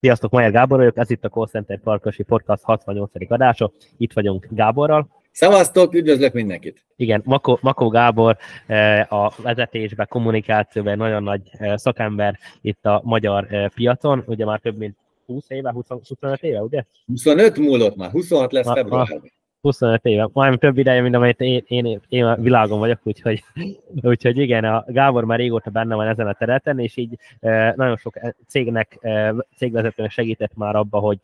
[0.00, 3.10] Sziasztok, Majer Gábor vagyok, ez itt a Call Center Farkasi Podcast 68.
[3.28, 3.72] adása.
[3.96, 5.08] Itt vagyunk Gáborral.
[5.30, 6.84] Szevasztok, üdvözlök mindenkit!
[6.96, 13.46] Igen, Makó, Makó Gábor eh, a vezetésben, kommunikációban nagyon nagy eh, szakember itt a magyar
[13.50, 16.84] eh, piacon, ugye már több mint 20 éve, 20, 25 éve, ugye?
[17.06, 19.32] 25 múlott már, 26 lesz februárban.
[19.60, 23.44] 25 éve, majd több ideje, mint amelyet én, én, én a világon vagyok, úgyhogy,
[24.02, 27.96] úgyhogy igen, a Gábor már régóta benne van ezen a területen, és így e, nagyon
[27.96, 31.18] sok cégnek, e, cégvezetőnek segített már abba, hogy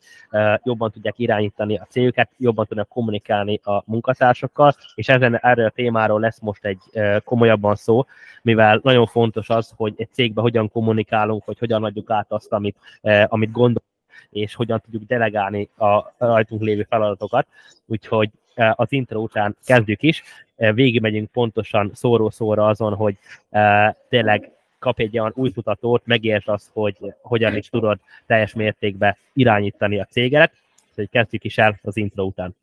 [0.63, 6.19] jobban tudják irányítani a cégüket, jobban tudnak kommunikálni a munkatársakkal, és ezen erről a témáról
[6.19, 6.79] lesz most egy
[7.23, 8.05] komolyabban szó,
[8.41, 12.77] mivel nagyon fontos az, hogy egy cégben hogyan kommunikálunk, hogy hogyan adjuk át azt, amit,
[13.27, 13.83] amit gondol
[14.29, 17.47] és hogyan tudjuk delegálni a rajtunk lévő feladatokat.
[17.85, 20.23] Úgyhogy e, az intro után kezdjük is.
[20.55, 23.17] E, végigmegyünk pontosan szóró-szóra azon, hogy
[23.49, 29.17] e, tényleg kap egy olyan új mutatót, megértsd azt, hogy hogyan is tudod teljes mértékben
[29.33, 30.51] irányítani a céget.
[30.89, 32.55] Úgyhogy kezdjük is el az intro után.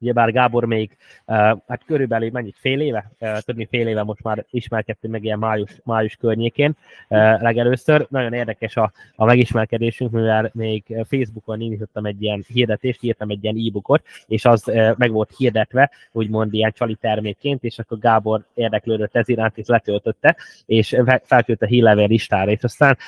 [0.00, 5.12] Ugyebár Gábor még, hát körülbelül mennyit, fél éve, több mint fél éve most már ismerkedtünk
[5.12, 6.76] meg ilyen május, május környékén
[7.38, 8.06] legelőször.
[8.10, 13.56] Nagyon érdekes a, a megismerkedésünk, mivel még Facebookon indítottam egy ilyen hirdetést, írtam egy ilyen
[13.66, 14.64] e-bookot, és az
[14.96, 20.36] meg volt hirdetve, úgymond ilyen csali termékként, és akkor Gábor érdeklődött ez iránt, és letöltötte,
[20.66, 22.98] és felküldte hírlevél listára, és aztán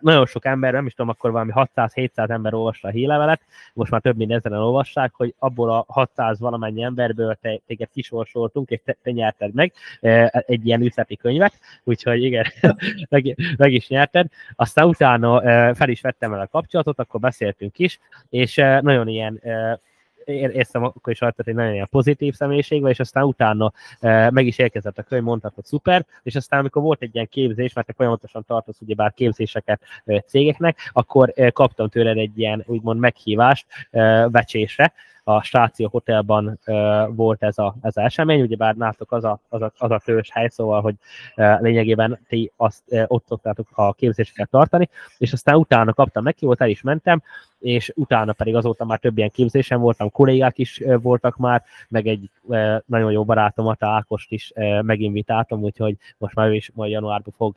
[0.00, 3.40] nagyon sok ember, nem is tudom, akkor valami 600-700 ember olvasta a hírlevelet,
[3.74, 7.88] most már több mint ezeren olvassák, hogy abból a 600 száz valamennyi emberből te, téged
[7.92, 12.44] kisorsoltunk, és te, te nyerted meg e, egy ilyen üzleti könyvet, úgyhogy igen,
[13.10, 14.26] meg, meg is nyerted.
[14.56, 19.08] Aztán utána e, fel is vettem el a kapcsolatot, akkor beszéltünk is, és e, nagyon
[19.08, 19.40] ilyen
[20.24, 24.46] éreztem akkor is rajta, hogy nagyon ilyen pozitív személyiség van, és aztán utána e, meg
[24.46, 27.86] is érkezett a könyv, mondtad, hogy szuper, és aztán amikor volt egy ilyen képzés, mert
[27.86, 33.66] te folyamatosan tartasz ugyebár képzéseket e, cégeknek, akkor e, kaptam tőled egy ilyen úgymond meghívást
[33.90, 34.92] e, vecsésre,
[35.24, 36.58] a Stáció Hotelban
[37.08, 40.30] volt ez a, ez a esemény, ugyebár nálatok az a, az a, az a fős
[40.30, 40.94] hely, szóval, hogy
[41.36, 44.88] uh, lényegében ti azt ott szoktátok a képzéseket tartani,
[45.18, 47.22] és aztán utána kaptam neki, volt el is mentem,
[47.58, 52.30] és utána pedig azóta már több ilyen képzésen voltam, kollégák is voltak már, meg egy
[52.86, 57.54] nagyon jó barátomat, Ákost is meginvitáltam, úgyhogy most már ő is majd januárban fog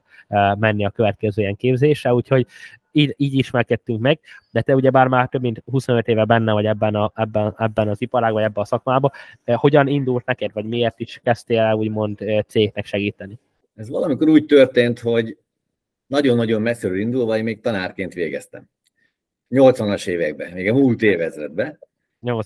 [0.59, 2.47] menni a következő ilyen képzésre, úgyhogy
[2.95, 4.19] így, így ismerkedtünk meg,
[4.51, 7.87] de te ugye bár már több mint 25 éve benne vagy ebben, a, ebben, ebben
[7.87, 9.11] az iparágban, vagy ebben a szakmában,
[9.45, 12.17] hogyan indult neked, vagy miért is kezdtél el úgymond
[12.47, 13.39] cégnek segíteni?
[13.75, 15.37] Ez valamikor úgy történt, hogy
[16.07, 18.69] nagyon-nagyon messziről indulva, én még tanárként végeztem.
[19.49, 21.79] 80-as években, még a múlt évezredben.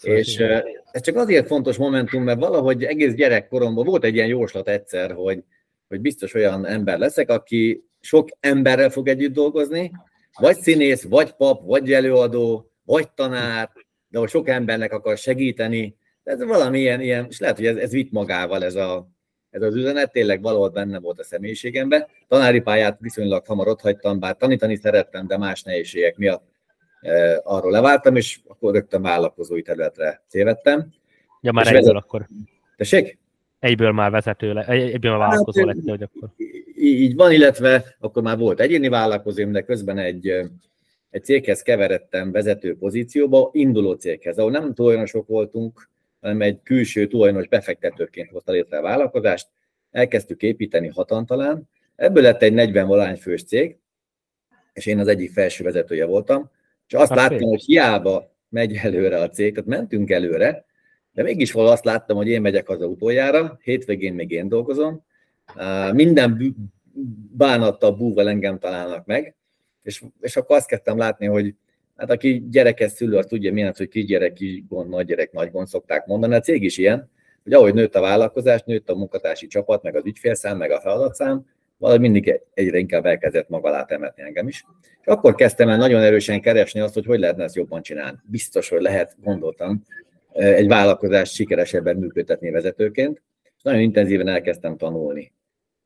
[0.02, 0.64] és éve.
[0.64, 5.12] Eh, ez csak azért fontos momentum, mert valahogy egész gyerekkoromban volt egy ilyen jóslat egyszer,
[5.12, 5.44] hogy,
[5.88, 9.92] hogy biztos olyan ember leszek, aki sok emberrel fog együtt dolgozni,
[10.40, 13.70] vagy színész, vagy pap, vagy előadó, vagy tanár,
[14.08, 18.12] de ahol sok embernek akar segíteni, ez valami ilyen, és lehet, hogy ez, ez vitt
[18.12, 19.10] magával ez, a,
[19.50, 22.08] ez az üzenet, tényleg valahol benne volt a személyiségemben.
[22.28, 26.44] Tanári pályát viszonylag hamar ott hagytam, bár tanítani szerettem, de más nehézségek miatt
[27.02, 30.94] e, arról leváltam, és akkor rögtön vállalkozói területre tévedtem.
[31.42, 31.96] Ja, már egyből vezet...
[31.96, 32.26] akkor.
[32.78, 33.18] Tessék?
[33.60, 36.30] Egyből már vezető, le, egyből már vállalkozó hát, lett, hogy akkor
[36.80, 40.28] így van, illetve akkor már volt egyéni vállalkozóm, de közben egy,
[41.10, 45.90] egy céghez keveredtem vezető pozícióba, induló céghez, ahol nem tulajdonosok voltunk,
[46.22, 49.48] hanem egy külső tulajdonos befektetőként hozta létre a vállalkozást,
[49.92, 53.78] elkezdtük építeni hatan talán, ebből lett egy 40 valány fős cég,
[54.74, 56.52] és én az egyik felső vezetője voltam,
[56.88, 60.66] és azt hát láttam, hogy hiába megy előre a cég, tehát mentünk előre,
[61.12, 65.08] de mégis valahogy azt láttam, hogy én megyek az utoljára, hétvégén még én dolgozom,
[65.94, 66.56] minden
[67.38, 69.36] bánattal búval engem találnak meg,
[69.84, 71.56] és, és akkor azt kezdtem látni, hogy
[71.96, 75.68] hát aki gyereket szülő, az tudja milyen, hogy kisgyerek, kis gond, nagy gyerek, nagy gond
[75.68, 77.10] szokták mondani, a cég is ilyen,
[77.44, 81.46] hogy ahogy nőtt a vállalkozás, nőtt a munkatársi csapat, meg az ügyfélszám, meg a feladatszám,
[81.78, 84.66] valahogy mindig egyre inkább elkezdett maga alá temetni engem is.
[85.02, 88.18] És akkor kezdtem el nagyon erősen keresni azt, hogy hogy lehetne ezt jobban csinálni.
[88.26, 89.84] Biztos, hogy lehet, gondoltam,
[90.34, 93.22] egy vállalkozást sikeresebben működtetni vezetőként.
[93.58, 95.32] És nagyon intenzíven elkezdtem tanulni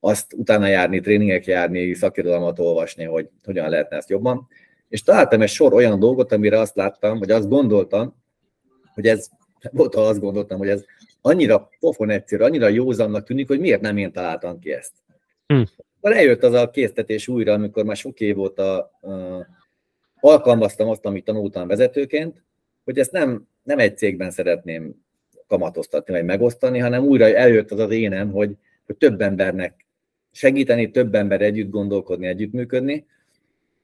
[0.06, 4.48] azt utána járni, tréningek járni, szakirodalmat olvasni, hogy hogyan lehetne ezt jobban.
[4.90, 8.16] És találtam egy sor olyan dolgot, amire azt láttam, vagy azt gondoltam,
[8.94, 9.30] hogy ez,
[9.72, 10.84] volt, azt gondoltam, hogy ez
[11.22, 14.92] annyira pofon egyszerű, annyira józannak tűnik, hogy miért nem én találtam ki ezt.
[15.48, 15.62] Hm.
[15.98, 19.40] Akkor eljött az a késztetés újra, amikor már sok év óta uh,
[20.20, 22.44] alkalmaztam azt, amit tanultam vezetőként,
[22.84, 25.06] hogy ezt nem, nem egy cégben szeretném
[25.48, 29.84] kamatoztatni, vagy megosztani, hanem újra eljött az az énem, hogy, hogy több embernek
[30.34, 33.06] segíteni több ember együtt gondolkodni, együttműködni,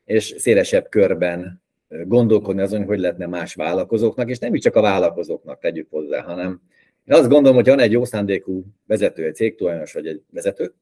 [0.05, 5.59] és szélesebb körben gondolkodni azon, hogy lehetne más vállalkozóknak, és nem is csak a vállalkozóknak
[5.59, 6.61] tegyük hozzá, hanem
[7.05, 10.73] én azt gondolom, hogy van egy jó szándékú vezető, egy cégtulajdonos vagy egy vezető,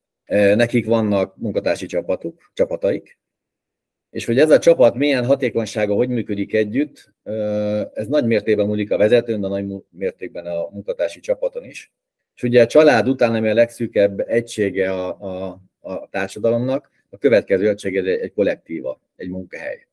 [0.56, 3.18] nekik vannak munkatársi csapatuk, csapataik,
[4.10, 7.14] és hogy ez a csapat milyen hatékonysága, hogy működik együtt,
[7.94, 11.92] ez nagy mértékben múlik a vezetőn, de nagy mértékben a munkatársi csapaton is.
[12.38, 17.70] És ugye a család után, ami a legszűkebb egysége a, a, a társadalomnak, a következő
[17.70, 19.88] egysége egy, egy kollektíva, egy munkahely.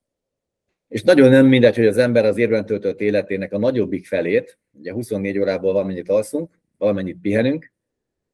[0.89, 4.93] És nagyon nem mindegy, hogy az ember az érben töltött életének a nagyobbik felét, ugye
[4.93, 7.73] 24 órából valamennyit alszunk, valamennyit pihenünk,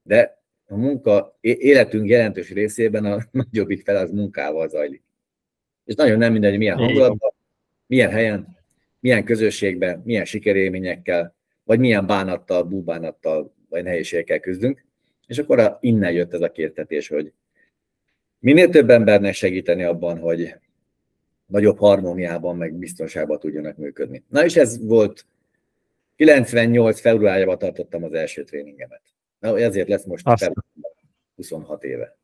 [0.02, 5.02] de a munka életünk jelentős részében a nagyobbik fel az munkával zajlik.
[5.84, 7.32] És nagyon nem mindegy, milyen hangulatban,
[7.86, 8.56] milyen helyen,
[9.00, 11.34] milyen közösségben, milyen sikerélményekkel,
[11.64, 14.84] vagy milyen bánattal, búbánattal, vagy nehézségekkel küzdünk.
[15.26, 17.32] És akkor innen jött ez a kértetés, hogy
[18.38, 20.54] minél több embernek segíteni abban, hogy
[21.46, 24.24] nagyobb harmóniában, meg biztonságban tudjanak működni.
[24.28, 25.26] Na és ez volt
[26.16, 29.02] 98 februárjában tartottam az első tréningemet.
[29.38, 30.52] Na, ezért lesz most Azt.
[31.36, 32.16] 26 éve.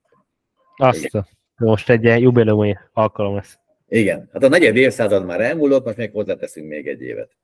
[0.76, 1.10] Azt.
[1.56, 3.58] Most egy ilyen jubileumi alkalom lesz.
[3.88, 7.37] Igen, hát a negyed évszázad már elmúlott, most még hozzáteszünk még egy évet.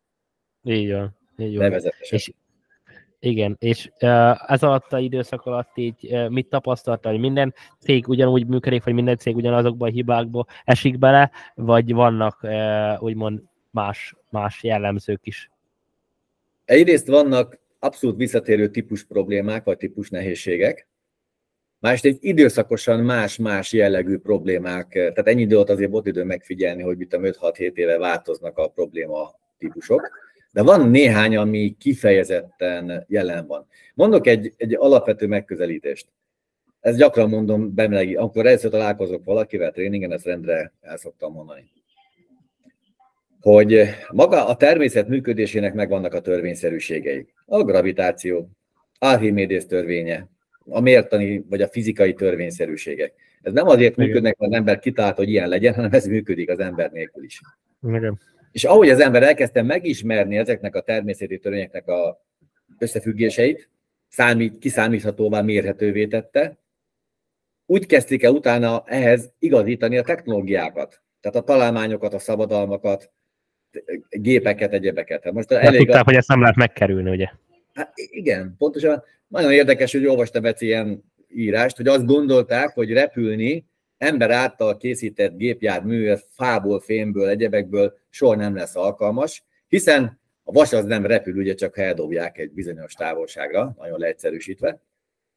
[0.62, 1.16] Így van.
[1.36, 1.82] Így van.
[2.00, 2.32] És,
[3.24, 3.90] igen, és
[4.46, 9.16] ez alatt a időszak alatt így mit tapasztalta, hogy minden cég ugyanúgy működik, vagy minden
[9.16, 12.46] cég ugyanazokban a hibákba esik bele, vagy vannak
[12.98, 15.50] úgymond más, más jellemzők is?
[16.64, 20.86] Egyrészt vannak abszolút visszatérő típus problémák, vagy típus nehézségek,
[21.78, 27.74] Másrészt időszakosan más-más jellegű problémák, tehát ennyi időt azért volt idő megfigyelni, hogy mit 5-6-7
[27.74, 30.10] éve változnak a probléma típusok,
[30.52, 33.66] de van néhány, ami kifejezetten jelen van.
[33.94, 36.06] Mondok egy, egy alapvető megközelítést.
[36.80, 41.70] Ezt gyakran mondom, bemelegi, amikor először találkozok valakivel tréningen, ezt rendre el szoktam mondani.
[43.40, 43.82] Hogy
[44.12, 47.26] maga a természet működésének megvannak a törvényszerűségei.
[47.46, 48.48] A gravitáció,
[48.98, 50.28] Archimedes törvénye,
[50.64, 53.12] a mértani vagy a fizikai törvényszerűségek.
[53.42, 54.06] Ez nem azért Igen.
[54.06, 57.40] működnek, mert az ember kitalált, hogy ilyen legyen, hanem ez működik az ember nélkül is.
[57.82, 58.20] Igen.
[58.52, 62.26] És ahogy az ember elkezdte megismerni ezeknek a természeti törvényeknek a
[62.78, 63.68] összefüggéseit,
[64.08, 66.58] számít, kiszámíthatóvá, mérhetővé tette,
[67.66, 71.02] úgy kezdték el utána ehhez igazítani a technológiákat.
[71.20, 73.12] Tehát a találmányokat, a szabadalmakat,
[74.10, 75.24] gépeket, egyebeket.
[75.24, 76.04] Hát most elég tudták, a...
[76.04, 77.28] hogy ezt nem lehet megkerülni, ugye?
[77.74, 79.02] Hát igen, pontosan.
[79.28, 83.66] Nagyon érdekes, hogy olvastam egy ilyen írást, hogy azt gondolták, hogy repülni
[84.02, 90.84] ember által készített gépjármű, fából, fémből, egyebekből soha nem lesz alkalmas, hiszen a vas az
[90.84, 94.80] nem repül, ugye csak eldobják egy bizonyos távolságra, nagyon leegyszerűsítve.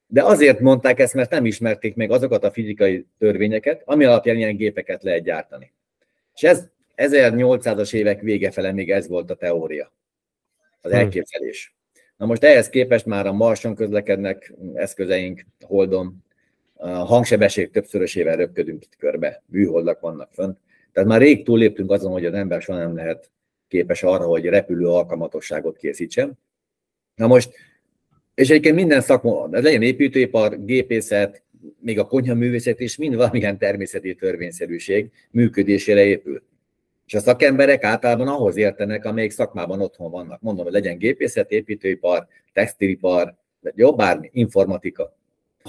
[0.06, 4.56] De azért mondták ezt, mert nem ismerték meg azokat a fizikai törvényeket, ami alapján ilyen
[4.56, 5.72] gépeket lehet gyártani.
[6.34, 9.92] És ez 1800-as évek vége fele még ez volt a teória,
[10.80, 11.00] az hmm.
[11.00, 11.74] elképzelés.
[12.16, 16.24] Na most ehhez képest már a Marson közlekednek eszközeink, Holdon,
[16.76, 20.58] a hangsebesség többszörösével röpködünk itt körbe, műholdak vannak fönt.
[20.92, 23.30] Tehát már rég túlléptünk azon, hogy az ember soha nem lehet
[23.68, 26.38] képes arra, hogy repülő alkalmatosságot készítsen.
[27.14, 27.54] Na most,
[28.34, 31.42] és egyébként minden szakma, ez legyen építőipar, gépészet,
[31.80, 36.42] még a konyhaművészet is mind valamilyen természeti törvényszerűség működésére épül.
[37.06, 40.40] És a szakemberek általában ahhoz értenek, amelyik szakmában otthon vannak.
[40.40, 45.16] Mondom, hogy legyen gépészet, építőipar, textilipar, vagy jó, bármi, informatika.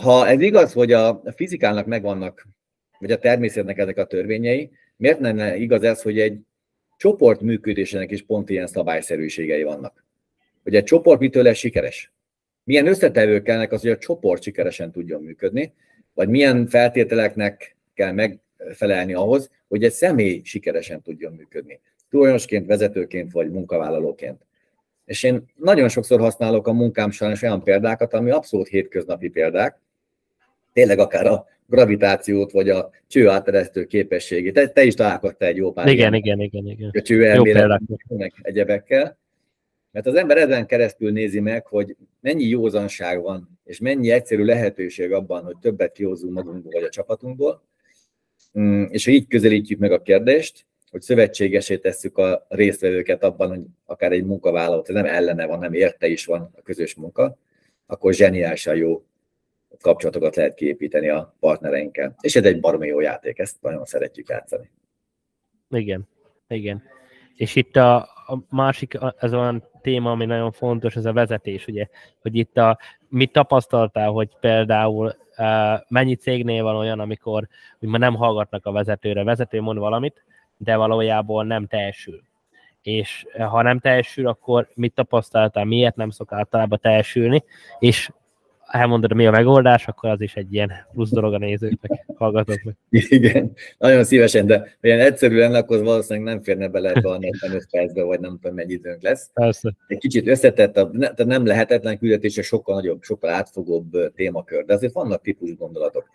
[0.01, 2.47] Ha ez igaz, hogy a fizikának megvannak,
[2.99, 6.39] vagy a természetnek ezek a törvényei, miért lenne igaz ez, hogy egy
[6.97, 10.05] csoport működésének is pont ilyen szabályszerűségei vannak?
[10.63, 12.11] Hogy egy csoport mitől lesz sikeres?
[12.63, 15.73] Milyen összetevők kellnek az, hogy a csoport sikeresen tudjon működni,
[16.13, 21.79] vagy milyen feltételeknek kell megfelelni ahhoz, hogy egy személy sikeresen tudjon működni.
[22.09, 24.45] Tulajdonosként, vezetőként vagy munkavállalóként.
[25.05, 29.79] És én nagyon sokszor használok a munkám sajnos olyan példákat, ami abszolút hétköznapi példák,
[30.77, 34.53] tényleg akár a gravitációt, vagy a cső áteresztő képességét.
[34.53, 36.89] Te, te is találkoztál egy jó pár igen, igen, igen, igen.
[36.93, 39.17] A cső elmélet, meg egyebekkel.
[39.91, 45.11] Mert az ember ezen keresztül nézi meg, hogy mennyi józanság van, és mennyi egyszerű lehetőség
[45.11, 47.63] abban, hogy többet kihozzunk magunkból vagy a csapatunkból,
[48.59, 53.61] mm, és ha így közelítjük meg a kérdést, hogy szövetségesé tesszük a résztvevőket abban, hogy
[53.85, 57.37] akár egy munkavállaló, nem ellene van, nem érte is van a közös munka,
[57.85, 59.03] akkor zseniálisan jó
[59.81, 62.15] kapcsolatokat lehet kiépíteni a partnereinkkel.
[62.21, 64.71] És ez egy baromi jó játék, ezt nagyon szeretjük játszani.
[65.69, 66.07] Igen,
[66.47, 66.83] igen.
[67.35, 71.87] És itt a, a másik, ez olyan téma, ami nagyon fontos, ez a vezetés, ugye,
[72.21, 72.77] hogy itt a,
[73.09, 75.15] mit tapasztaltál, hogy például
[75.87, 77.47] mennyi cégnél van olyan, amikor
[77.79, 80.23] úgymond nem hallgatnak a vezetőre, vezető mond valamit,
[80.57, 82.21] de valójában nem teljesül.
[82.81, 87.43] És ha nem teljesül, akkor mit tapasztaltál, miért nem szok általában teljesülni,
[87.79, 88.11] és
[88.67, 92.75] elmondod, mi a megoldás, akkor az is egy ilyen plusz dolog a nézőknek, hallgatóknak.
[92.89, 97.67] Igen, nagyon szívesen, de olyan egyszerű lenne, akkor valószínűleg nem férne bele ebbe a 45
[97.71, 99.29] percbe, vagy nem tudom, mennyi időnk lesz.
[99.33, 99.73] Persze.
[99.87, 105.21] Egy kicsit összetett, tehát nem lehetetlen küldetése sokkal nagyobb, sokkal átfogóbb témakör, de azért vannak
[105.21, 106.09] típus gondolatok.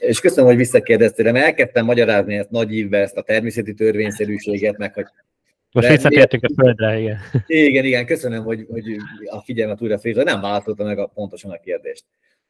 [0.00, 4.94] És köszönöm, hogy visszakérdeztél, mert elkezdtem magyarázni ezt nagy ívbe, ezt a természeti törvényszerűséget, meg
[4.94, 5.06] hogy
[5.72, 7.18] most visszatértünk a földre, igen.
[7.46, 8.96] Igen, igen, köszönöm, hogy, hogy
[9.26, 12.04] a figyelmet újra félre, nem válaszolta meg a, pontosan a kérdést.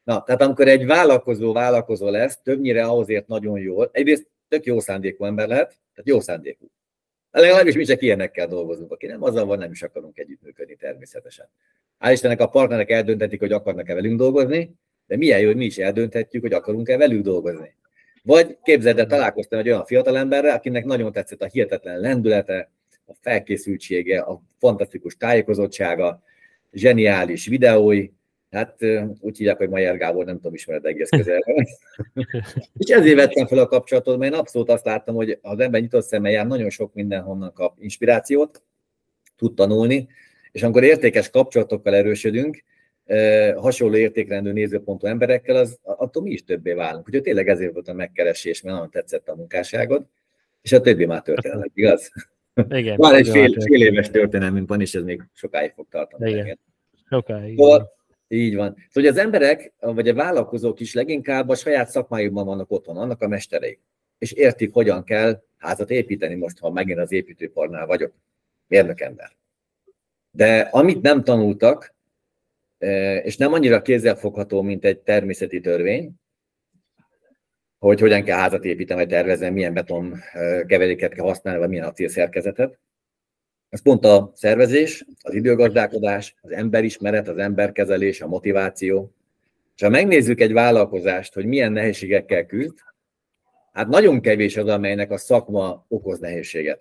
[0.05, 5.25] Na, tehát amikor egy vállalkozó vállalkozó lesz, többnyire ahhozért nagyon jól, egyrészt tök jó szándékú
[5.25, 6.71] ember lehet, tehát jó szándékú.
[7.31, 11.49] Legalábbis mi csak ilyenekkel dolgozunk, aki nem azzal van, nem is akarunk együttműködni természetesen.
[11.99, 14.75] Hál' Istennek a partnerek eldöntetik, hogy akarnak-e velünk dolgozni,
[15.07, 17.75] de milyen jó, hogy mi is eldönthetjük, hogy akarunk-e velük dolgozni.
[18.23, 22.71] Vagy képzeld el, találkoztam egy olyan fiatalemberrel, akinek nagyon tetszett a hihetetlen lendülete,
[23.09, 26.23] a felkészültsége, a fantasztikus tájékozottsága,
[26.73, 28.11] zseniális videói,
[28.50, 28.77] hát
[29.21, 31.65] úgy hívják, hogy Majer Gábor, nem tudom, ismered egész közelről.
[32.79, 36.05] és ezért vettem fel a kapcsolatot, mert én abszolút azt láttam, hogy az ember nyitott
[36.05, 38.62] szemmel jár, nagyon sok mindenhonnan kap inspirációt,
[39.37, 40.09] tud tanulni,
[40.53, 42.65] és amikor értékes kapcsolatokkal erősödünk,
[43.57, 47.07] hasonló értékrendű nézőpontú emberekkel, az, attól mi is többé válunk.
[47.07, 50.07] Úgyhogy tényleg ezért volt a megkeresés, mert nagyon tetszett a munkásságod,
[50.62, 52.12] és a többi már történelek, igaz?
[52.69, 52.97] Igen.
[52.97, 56.31] Van egy fél, fél éves történelmünk van, és ez még sokáig fog tartani.
[56.31, 56.59] Igen.
[57.09, 57.57] Sokáig.
[57.57, 57.97] Szóval,
[58.29, 58.77] így van.
[58.91, 63.29] Szóval az emberek, vagy a vállalkozók is leginkább a saját szakmájukban vannak otthon, annak a
[63.29, 63.79] mesterei.
[64.19, 68.12] És értik, hogyan kell házat építeni most, ha megint az építőparnál vagyok.
[68.67, 69.31] Mérnökember.
[70.31, 71.95] De amit nem tanultak,
[72.79, 76.12] e, és nem annyira kézzelfogható, mint egy természeti törvény,
[77.79, 80.15] hogy hogyan kell házat építeni, vagy tervezni, milyen beton
[80.67, 82.79] keveréket kell használni, vagy milyen acél szerkezetet.
[83.69, 89.13] Ez pont a szervezés, az időgazdálkodás, az emberismeret, az emberkezelés, a motiváció.
[89.77, 92.79] És ha megnézzük egy vállalkozást, hogy milyen nehézségekkel küzd,
[93.73, 96.81] hát nagyon kevés az, amelynek a szakma okoz nehézséget.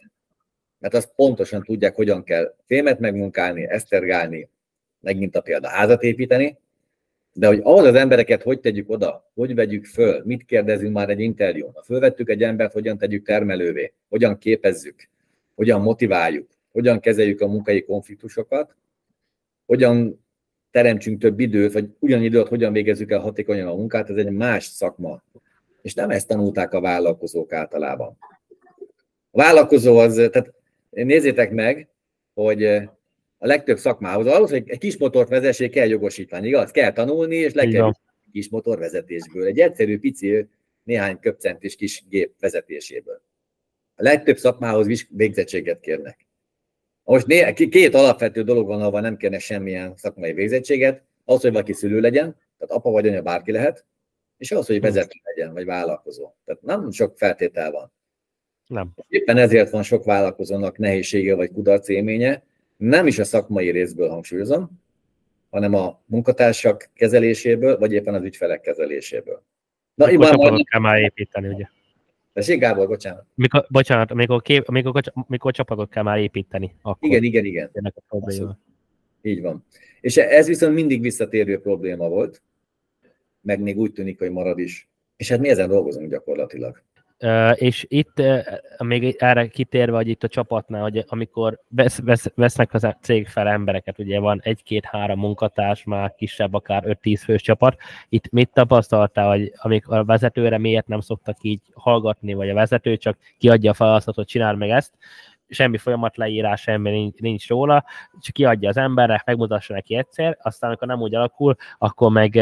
[0.80, 4.50] Mert azt pontosan tudják, hogyan kell fémet megmunkálni, esztergálni,
[5.00, 6.58] megint a példa házat építeni,
[7.38, 11.20] de hogy ahhoz az embereket hogy tegyük oda, hogy vegyük föl, mit kérdezünk már egy
[11.20, 15.10] interjún, ha fölvettük egy embert, hogyan tegyük termelővé, hogyan képezzük,
[15.56, 18.76] hogyan motiváljuk, hogyan kezeljük a munkai konfliktusokat,
[19.66, 20.26] hogyan
[20.72, 24.66] teremtsünk több időt, vagy ugyan időt, hogyan végezzük el hatékonyan a munkát, ez egy más
[24.66, 25.22] szakma.
[25.82, 28.18] És nem ezt tanulták a vállalkozók általában.
[29.32, 30.54] A vállalkozó az, tehát
[30.90, 31.88] nézzétek meg,
[32.34, 32.90] hogy
[33.38, 34.26] a legtöbb szakmához.
[34.26, 36.72] Ahhoz, hogy egy kis motort vezessék, kell jogosítani, igaz?
[36.72, 37.92] Kell tanulni, és le kell
[38.32, 39.46] kis motorvezetésből.
[39.46, 40.48] Egy egyszerű, pici,
[40.84, 43.22] néhány köpcentis kis gép vezetéséből.
[43.96, 46.28] A legtöbb szakmához végzettséget kérnek.
[47.04, 51.04] Most né- két alapvető dolog van, ahol nem kérnek semmilyen szakmai végzettséget.
[51.26, 53.86] Az, hogy valaki szülő legyen, tehát apa vagy anya bárki lehet,
[54.38, 56.32] és az, hogy vezető legyen, vagy vállalkozó.
[56.46, 57.92] Tehát nem sok feltétel van.
[58.68, 58.94] Nem.
[59.08, 62.44] Éppen ezért van sok vállalkozónak nehézsége vagy kudarc élménye,
[62.78, 64.82] nem is a szakmai részből hangsúlyozom,
[65.50, 69.44] hanem a munkatársak kezeléséből, vagy éppen az ügyfelek kezeléséből.
[69.94, 70.68] Na, mikor csapatot majd...
[70.68, 71.66] kell már építeni, ugye?
[72.34, 73.26] Tessék, Gábor, bocsánat.
[73.36, 76.76] Mikor, bocsánat, mikor, kép, mikor, mikor csapatot kell már építeni.
[76.82, 77.70] Akkor igen, igen, igen.
[77.74, 78.58] Ennek a probléma.
[79.22, 79.66] Így van.
[80.02, 82.42] És ez viszont mindig visszatérő probléma volt,
[83.42, 84.90] meg még úgy tűnik, hogy marad is.
[85.16, 86.84] És hát mi ezen dolgozunk gyakorlatilag.
[87.54, 88.22] És itt
[88.78, 93.48] még erre kitérve, hogy itt a csapatnál, hogy amikor vesz, vesz, vesznek az cég fel
[93.48, 97.78] embereket, ugye van egy-két-három munkatárs, már kisebb, akár 5-10 fős csapat,
[98.10, 102.98] itt mit tapasztaltál, hogy amik a vezetőre miért nem szoktak így hallgatni, vagy a vezető
[102.98, 104.94] csak kiadja a feladatot, csinál meg ezt,
[105.50, 107.86] semmi folyamat leírás, semmi nincs, róla,
[108.20, 112.36] csak kiadja az emberre, megmutassa neki egyszer, aztán amikor nem úgy alakul, akkor meg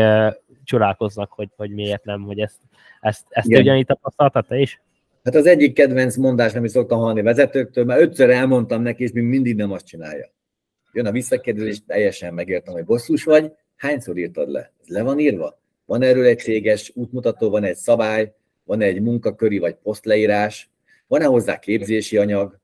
[0.65, 2.59] csodálkoznak, hogy, hogy miért nem, hogy ezt
[3.05, 3.61] ezt, ezt Igen.
[3.61, 4.81] ugyanígy tapasztaltad te is?
[5.23, 9.23] Hát az egyik kedvenc mondás, amit szoktam hallani vezetőktől, mert ötször elmondtam neki, és még
[9.23, 10.33] mindig nem azt csinálja.
[10.93, 14.71] Jön a visszakérdezés, teljesen megértem, hogy bosszus vagy, hányszor írtad le?
[14.81, 15.59] Ez le van írva?
[15.85, 20.69] Van erről egy céges útmutató, van egy szabály, van egy munkaköri vagy posztleírás,
[21.07, 22.59] van-e hozzá képzési anyag?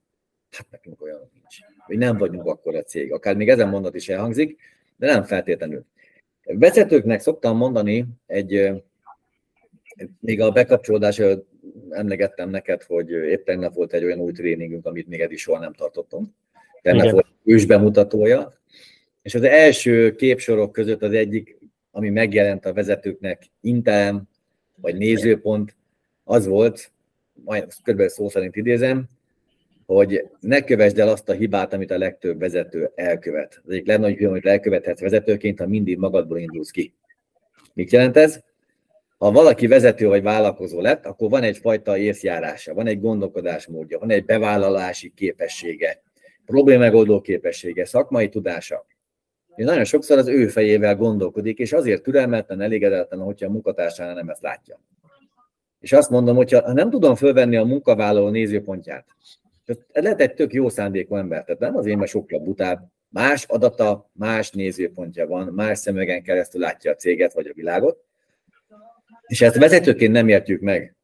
[0.52, 1.56] Hát nekünk olyan nincs.
[1.86, 3.14] Hogy nem vagyunk akkor a cég.
[3.14, 4.60] Akár még ezen mondat is elhangzik,
[4.98, 5.86] de nem feltétlenül.
[6.44, 8.72] Vezetőknek szoktam mondani egy
[10.20, 11.50] még a bekapcsolódás előtt
[11.90, 15.74] emlegettem neked, hogy épp tegnap volt egy olyan új tréningünk, amit még eddig soha nem
[15.74, 16.36] tartottam.
[16.82, 17.14] Tegnap Igen.
[17.14, 18.60] volt ős bemutatója,
[19.22, 24.24] és az első képsorok között az egyik ami megjelent a vezetőknek Intelem,
[24.76, 25.76] vagy nézőpont,
[26.24, 26.92] az volt,
[27.34, 28.08] majd kb.
[28.08, 29.06] szó szerint idézem,
[29.94, 33.62] hogy ne kövesd el azt a hibát, amit a legtöbb vezető elkövet.
[33.64, 36.94] Az egyik legnagyobb hiba, amit elkövethetsz vezetőként, ha mindig magadból indulsz ki.
[37.74, 38.40] Mit jelent ez?
[39.18, 44.26] Ha valaki vezető vagy vállalkozó lett, akkor van egyfajta észjárása, van egy gondolkodásmódja, van egy
[44.26, 46.02] bevállalási képessége,
[46.46, 48.86] problémegoldó képessége, szakmai tudása.
[49.56, 54.30] És nagyon sokszor az ő fejével gondolkodik, és azért türelmetlen, elégedetlen, hogyha a munkatársánál nem
[54.30, 54.82] ezt látja.
[55.80, 59.06] És azt mondom, hogyha ha nem tudom fölvenni a munkavállaló nézőpontját,
[59.94, 64.52] lehet egy tök jó szándékú ember, tehát nem azért, mert sokkal butább, más adata, más
[64.52, 68.04] nézőpontja van, más szemegen keresztül látja a céget vagy a világot,
[69.28, 70.96] és ezt vezetőként nem értjük meg,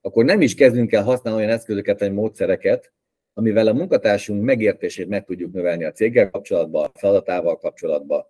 [0.00, 2.92] akkor nem is kezdünk el használni olyan eszközöket vagy módszereket,
[3.34, 8.26] amivel a munkatársunk megértését meg tudjuk növelni a céggel kapcsolatban, a feladatával kapcsolatban,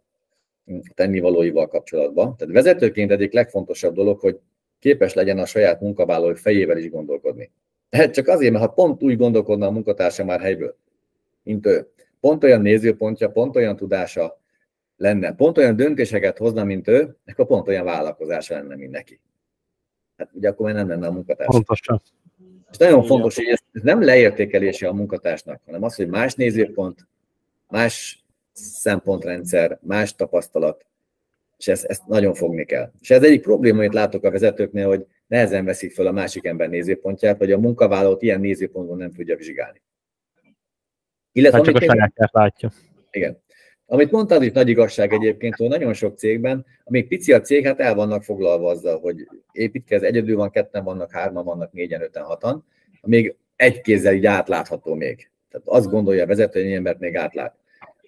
[0.66, 2.37] a tennivalóival kapcsolatban.
[2.37, 4.38] Tehát vezetőként egyik legfontosabb dolog, hogy
[4.78, 7.50] képes legyen a saját munkavállalói fejével is gondolkodni.
[7.90, 10.76] Csak azért, mert ha pont úgy gondolkodna a munkatársa már helyből,
[11.42, 14.40] mint ő, pont olyan nézőpontja, pont olyan tudása
[14.97, 19.20] lenne, pont olyan döntéseket hozna, mint ő, akkor pont olyan vállalkozása lenne, mint neki.
[20.16, 21.49] Hát ugye akkor már nem lenne a munkatárs.
[21.49, 22.02] Pontosan.
[22.70, 27.06] És nagyon fontos, hogy ez nem leértékelése a munkatársnak, hanem az, hogy más nézőpont,
[27.68, 30.87] más szempontrendszer, más tapasztalat,
[31.59, 32.92] és ezt, ezt nagyon fogni kell.
[33.00, 36.68] És ez egyik probléma, amit látok a vezetőknél, hogy nehezen veszik fel a másik ember
[36.68, 39.82] nézőpontját, vagy a munkavállalót ilyen nézőpontból nem tudja vizsgálni.
[41.32, 42.70] Illetve, hát csak a sajátját látja.
[43.10, 43.42] Igen.
[43.87, 47.80] Amit mondtad, itt nagy igazság egyébként, hogy nagyon sok cégben, amíg pici a cég, hát
[47.80, 52.64] el vannak foglalva azzal, hogy építkez, egyedül van, ketten vannak, hárman vannak, négyen, öten, hatan,
[53.02, 55.30] még egy kézzel így átlátható még.
[55.50, 57.56] Tehát azt gondolja a vezető, hogy embert még átlát.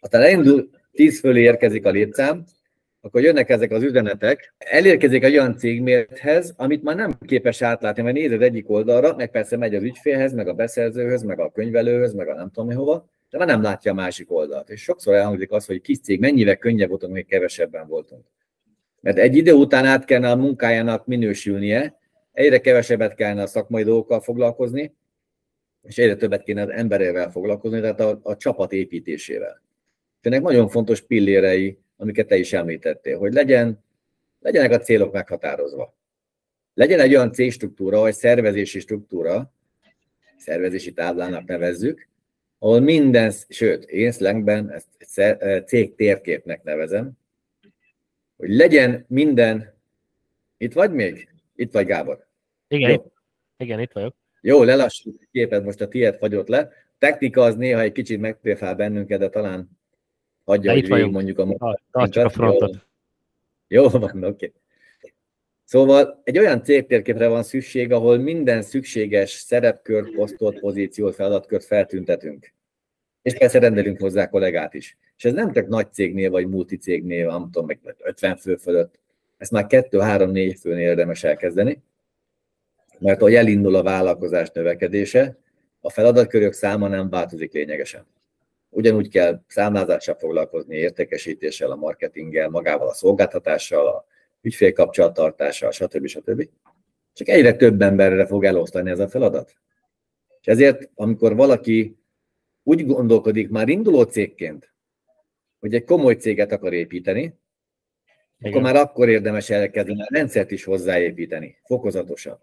[0.00, 2.45] Aztán elindul, tíz fölé érkezik a létszám,
[3.05, 8.17] akkor jönnek ezek az üzenetek, elérkezik egy olyan cégmérthez, amit már nem képes átlátni, mert
[8.17, 12.29] nézed egyik oldalra, meg persze megy az ügyfélhez, meg a beszerzőhöz, meg a könyvelőhöz, meg
[12.29, 14.71] a nem tudom hova, de már nem látja a másik oldalt.
[14.71, 18.25] És sokszor elhangzik az, hogy kis cég mennyivel könnyebb voltunk, még kevesebben voltunk.
[19.01, 21.99] Mert egy idő után át kellene a munkájának minősülnie,
[22.33, 24.95] egyre kevesebbet kellene a szakmai dolgokkal foglalkozni,
[25.83, 29.62] és egyre többet kéne az emberével foglalkozni, tehát a, a csapat építésével.
[30.21, 33.85] És ennek nagyon fontos pillérei, amiket te is említettél, hogy legyen,
[34.41, 35.97] legyenek a célok meghatározva.
[36.75, 39.53] Legyen egy olyan cégstruktúra, vagy szervezési struktúra,
[40.37, 42.09] szervezési táblának nevezzük,
[42.59, 44.88] ahol minden, sőt, én slangben ezt
[45.67, 47.12] cég térképnek nevezem,
[48.37, 49.75] hogy legyen minden,
[50.57, 51.29] itt vagy még?
[51.55, 52.27] Itt vagy Gábor?
[52.69, 53.12] Igen, Jó.
[53.57, 54.15] igen, itt vagyok.
[54.41, 56.71] Jó, lelassult a képet, most a tiéd fagyott le.
[56.99, 59.81] Technika az néha egy kicsit megpréfál bennünket, de talán
[60.44, 62.87] hagyja, de hogy végig mondjuk a Tartsuk a frontot.
[63.68, 64.26] Jó, jó van, oké.
[64.26, 64.52] Okay.
[65.64, 72.52] Szóval egy olyan cégtérképre van szükség, ahol minden szükséges szerepkört, posztot, pozíciót, feladatkört feltüntetünk.
[73.22, 74.96] És persze rendelünk hozzá kollégát is.
[75.16, 78.98] És ez nem csak nagy cégnél, vagy multicégnél, nem tudom, meg 50 fő fölött.
[79.37, 81.83] Ezt már 2-3-4 főnél érdemes elkezdeni,
[82.98, 85.38] mert ahogy elindul a vállalkozás növekedése,
[85.81, 88.07] a feladatkörök száma nem változik lényegesen.
[88.75, 94.05] Ugyanúgy kell számlázással foglalkozni, értékesítéssel, a marketinggel, magával a szolgáltatással, a
[94.43, 96.07] ügyfélkapcsolattartással, stb.
[96.07, 96.49] stb.
[97.13, 99.55] Csak egyre több emberre fog elosztani ez a feladat.
[100.41, 101.97] És ezért, amikor valaki
[102.63, 104.75] úgy gondolkodik már induló cégként,
[105.61, 108.53] hogy egy komoly céget akar építeni, Igen.
[108.53, 112.41] akkor már akkor érdemes elkezdeni a rendszert is hozzáépíteni, fokozatosan.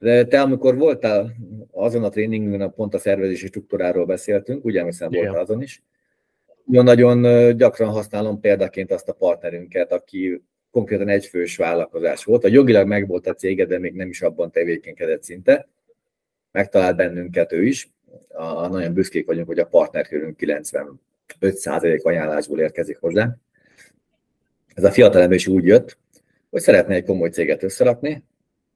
[0.00, 1.32] De te, amikor voltál
[1.70, 5.82] azon a tréningünkön, pont a szervezési struktúráról beszéltünk, ugye, hiszen voltál azon is,
[6.64, 12.44] nagyon gyakran használom példaként azt a partnerünket, aki konkrétan egyfős vállalkozás volt.
[12.44, 15.68] A jogilag megvolt a cége, de még nem is abban tevékenykedett szinte.
[16.52, 17.90] Megtalált bennünket ő is.
[18.28, 20.38] A, nagyon büszkék vagyunk, hogy a partnerkörünk
[21.40, 23.36] 95% ajánlásból érkezik hozzá.
[24.74, 25.98] Ez a fiatal is úgy jött,
[26.50, 28.24] hogy szeretne egy komoly céget összerakni,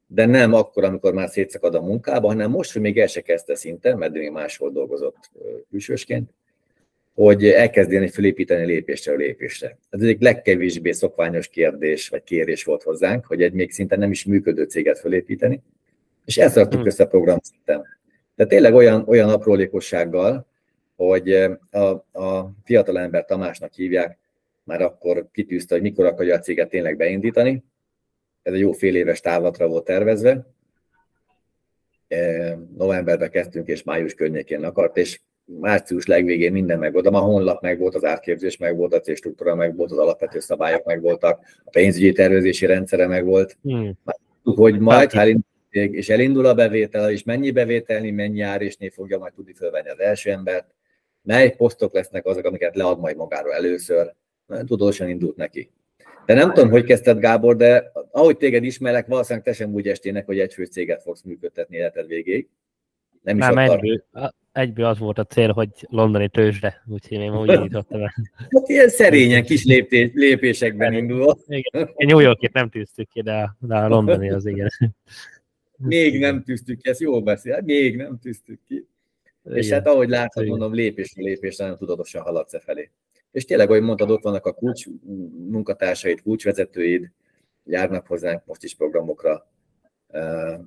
[0.07, 3.55] de nem akkor, amikor már szétszakad a munkába, hanem most, hogy még el se kezdte
[3.55, 5.31] szinte, mert még máshol dolgozott
[5.71, 6.31] külsősként,
[7.15, 9.79] hogy elkezdjen felépíteni lépésre lépésre.
[9.91, 14.25] Ez egyik legkevésbé szokványos kérdés, vagy kérés volt hozzánk, hogy egy még szinte nem is
[14.25, 15.63] működő céget felépíteni,
[16.25, 16.87] és ezt raktuk hmm.
[16.87, 17.85] össze program szinten.
[18.37, 20.47] De tényleg olyan, olyan aprólékossággal,
[20.97, 21.33] hogy
[21.71, 21.79] a,
[22.13, 24.19] a fiatalember Tamásnak hívják,
[24.65, 27.65] már akkor kitűzte, hogy mikor akarja a céget tényleg beindítani,
[28.45, 30.47] ez egy jó fél éves távlatra volt tervezve.
[32.09, 37.63] E, novemberben kezdtünk, és május környékén akart, és március legvégén minden meg volt, a honlap
[37.63, 41.41] meg volt, az árképzés meg volt, a célstruktúra meg volt, az alapvető szabályok meg voltak,
[41.65, 43.57] a pénzügyi tervezési rendszere meg volt.
[43.63, 43.99] Hmm.
[44.43, 45.27] Hogy majd, ha
[45.71, 50.31] és elindul a bevétel, és mennyi bevételni, mennyi árésnél fogja majd tudni fölvenni az első
[50.31, 50.75] embert,
[51.23, 54.15] mely posztok lesznek azok, amiket lead majd magáról először.
[54.67, 55.71] Tudósan indult neki.
[56.27, 60.27] De nem tudom, hogy kezdted, Gábor, de ahogy téged ismerek, valószínűleg te sem úgy estének,
[60.27, 62.49] hogy egy céget fogsz működtetni életed végéig.
[63.23, 63.63] Nem is akar.
[63.63, 64.05] Egyből,
[64.53, 68.15] egyből az volt a cél, hogy londoni tőzsde, úgyhogy én úgy indítottam el.
[68.51, 71.35] Hát ilyen szerényen kis léptés, lépésekben indul.
[71.47, 71.91] Igen.
[71.97, 74.69] New Yorkét nem tűztük ki, de, de a londoni az igen.
[75.77, 78.87] Még nem tűztük ki, ezt jól beszél, hát még nem tűztük ki.
[79.45, 79.59] Igen.
[79.59, 82.91] És hát ahogy látod, mondom, lépésre lépésre nagyon tudatosan haladsz e felé.
[83.35, 84.87] És tényleg, ahogy mondtad, ott vannak a kulcs
[85.51, 87.11] munkatársaid, kulcsvezetőid,
[87.65, 89.51] járnak hozzánk most is programokra,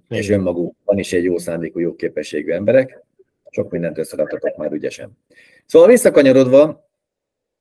[0.09, 3.03] és önmagukban is egy jó szándékú, jó képességű emberek.
[3.49, 5.17] Sok mindent összeraktatok már ügyesen.
[5.65, 6.89] Szóval visszakanyarodva,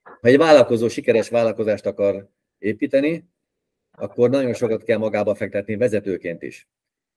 [0.02, 3.24] ha egy vállalkozó sikeres vállalkozást akar építeni,
[3.90, 6.68] akkor nagyon sokat kell magába fektetni vezetőként is.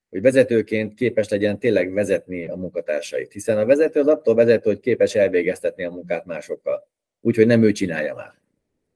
[0.10, 3.32] Hogy vezetőként képes legyen tényleg vezetni a munkatársait.
[3.32, 6.88] Hiszen a vezető az attól vezető, hogy képes elvégeztetni a munkát másokkal.
[7.22, 8.34] Úgyhogy nem ő csinálja már,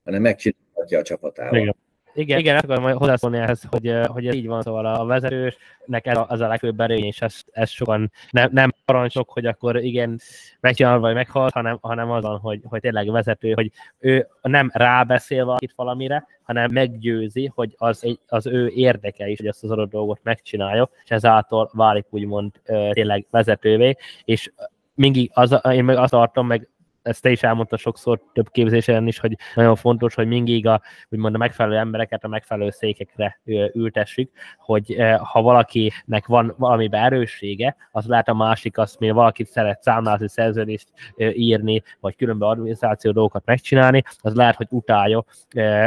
[0.04, 1.58] hanem megcsinálja a csapatával.
[1.58, 1.76] Igen.
[2.16, 6.16] Igen, igen, ezt akarom hozzászólni ehhez, hogy, hogy ez így van, szóval a vezetősnek ez
[6.16, 10.20] a, az a legfőbb erény, és ez, ez sokan nem, nem parancsok, hogy akkor igen,
[10.60, 15.72] megcsinál vagy meghal, hanem, hanem azon, hogy, hogy tényleg vezető, hogy ő nem rábeszél valakit
[15.76, 20.90] valamire, hanem meggyőzi, hogy az, az ő érdeke is, hogy ezt az adott dolgot megcsinálja,
[21.04, 22.60] és ezáltal válik úgymond
[22.90, 24.52] tényleg vezetővé, és
[24.94, 26.68] mindig az, én meg azt tartom, meg
[27.04, 31.34] ezt te is elmondta sokszor több képzésen is, hogy nagyon fontos, hogy mindig a, úgymond
[31.34, 33.40] a megfelelő embereket a megfelelő székekre
[33.72, 34.96] ültessük, hogy
[35.32, 40.88] ha valakinek van valami erőssége, az lehet a másik, azt még valakit szeret számlázni, szerződést
[41.16, 45.24] írni, vagy különböző adminisztráció dolgokat megcsinálni, az lehet, hogy utálja,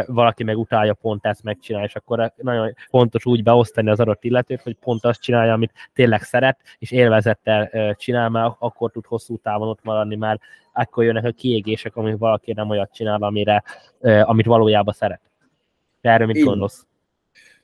[0.06, 4.62] valaki meg utálja pont ezt megcsinálni, és akkor nagyon fontos úgy beosztani az adott illetőt,
[4.62, 9.68] hogy pont azt csinálja, amit tényleg szeret, és élvezettel csinál, mert akkor tud hosszú távon
[9.68, 10.42] ott maradni, mert
[10.78, 13.64] akkor jönnek a kiégések, amik valaki nem olyat csinál, amire,
[14.02, 15.22] amit valójában szeret.
[16.02, 16.86] De erről mit gondolsz?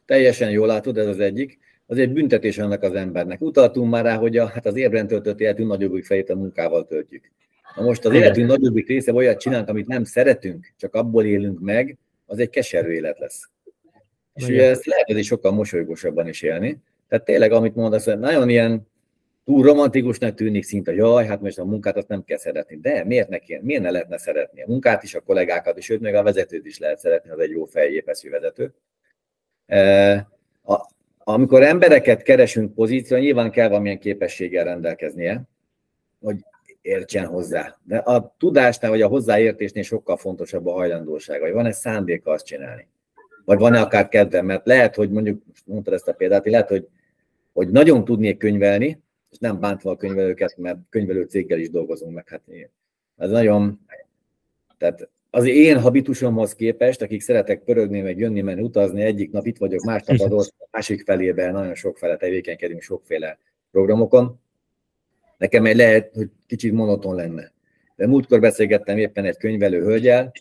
[0.05, 1.59] Teljesen jól látod, ez az egyik.
[1.85, 3.41] Az egy büntetés annak az embernek.
[3.41, 7.31] Utaltunk már rá, hogy a, hát az érben töltött életünk nagyobbik fejét a munkával töltjük.
[7.75, 11.97] Na most az életünk nagyobbik része olyat csinálunk, amit nem szeretünk, csak abból élünk meg,
[12.25, 13.49] az egy keserű élet lesz.
[14.33, 16.81] És ugye ezt lehet hogy sokkal mosolygósabban is élni.
[17.07, 18.87] Tehát tényleg, amit mondasz, nagyon ilyen
[19.45, 22.77] túl romantikusnak tűnik szinte, jaj, hát most a munkát azt nem kell szeretni.
[22.77, 24.61] De miért ne, kéne, miért ne lehetne szeretni?
[24.61, 27.49] A munkát is, a kollégákat is, sőt, meg a vezetőt is lehet szeretni, az egy
[27.49, 28.73] jó fejépeszű vezető.
[29.65, 30.13] E,
[30.63, 35.41] a, amikor embereket keresünk pozícióra, nyilván kell valamilyen képességgel rendelkeznie,
[36.21, 36.37] hogy
[36.81, 37.77] értsen hozzá.
[37.83, 42.87] De a tudásnál, vagy a hozzáértésnél sokkal fontosabb a hajlandóság, vagy van-e szándéka azt csinálni.
[43.45, 46.87] Vagy van-e akár kedve, mert lehet, hogy mondjuk, mondtad ezt a példát, lehet, hogy,
[47.53, 49.02] hogy nagyon tudnék könyvelni,
[49.39, 52.27] nem bántva a könyvelőket, mert könyvelő céggel is dolgozunk meg.
[52.27, 52.41] Hát
[53.17, 53.79] ez nagyon,
[54.77, 59.57] tehát az én habitusomhoz képest, akik szeretek pörögni, meg jönni, menni, utazni, egyik nap itt
[59.57, 63.37] vagyok, másnap az ország, másik felében nagyon sokféle tevékenykedünk, sokféle
[63.71, 64.39] programokon.
[65.37, 67.51] Nekem egy lehet, hogy kicsit monoton lenne.
[67.95, 70.31] De múltkor beszélgettem éppen egy könyvelő hölgyel,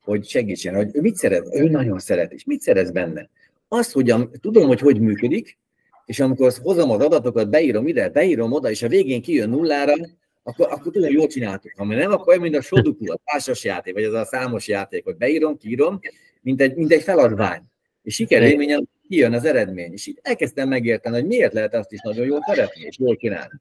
[0.00, 3.28] hogy segítsen, hogy ő mit szeret, ő nagyon szeret, és mit szerez benne.
[3.68, 5.58] Azt, hogy a, tudom, hogy hogy működik,
[6.06, 9.94] és amikor hozom az adatokat, beírom ide, beírom oda, és a végén kijön nullára,
[10.42, 11.72] akkor, akkor tényleg jól csináltuk.
[11.76, 15.04] Ha nem, akkor olyan, mint a Sudoku, a társas játék, vagy az a számos játék,
[15.04, 16.00] hogy beírom, kiírom,
[16.40, 17.62] mint egy, mint egy feladvány.
[18.02, 19.92] És sikerélményen kijön az eredmény.
[19.92, 23.60] És így elkezdtem megérteni, hogy miért lehet azt is nagyon jól szeretni, és jól csinálni.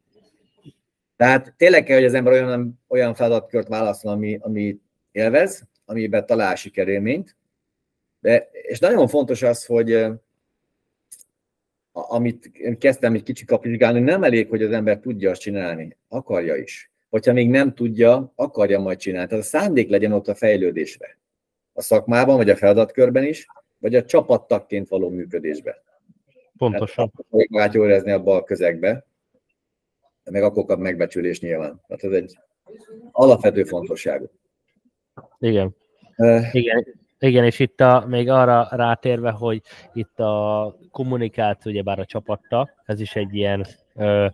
[1.15, 4.77] Tehát tényleg kell, hogy az ember olyan, olyan feladatkört válaszol, ami, ami
[5.12, 7.36] élvez, amiben talál sikerélményt.
[8.19, 10.05] De, és nagyon fontos az, hogy
[11.97, 16.91] amit kezdtem egy kicsit kapizsgálni, nem elég, hogy az ember tudja azt csinálni, akarja is.
[17.10, 19.27] Hogyha még nem tudja, akarja majd csinálni.
[19.27, 21.17] Tehát a szándék legyen ott a fejlődésbe.
[21.73, 25.84] A szakmában, vagy a feladatkörben is, vagy a csapattagként való működésbe.
[26.58, 27.12] Pontosan.
[27.15, 29.05] Hát, magát jól érezni abba a közegbe,
[30.23, 31.81] meg akkor kap megbecsülés nyilván.
[31.88, 32.38] Tehát ez egy
[33.12, 34.29] alapvető fontosságú.
[35.39, 35.75] Igen.
[36.17, 39.62] Uh, Igen, igen, és itt a, még arra rátérve, hogy
[39.93, 44.28] itt a kommunikáció ugyebár a csapatta, ez is egy ilyen ö,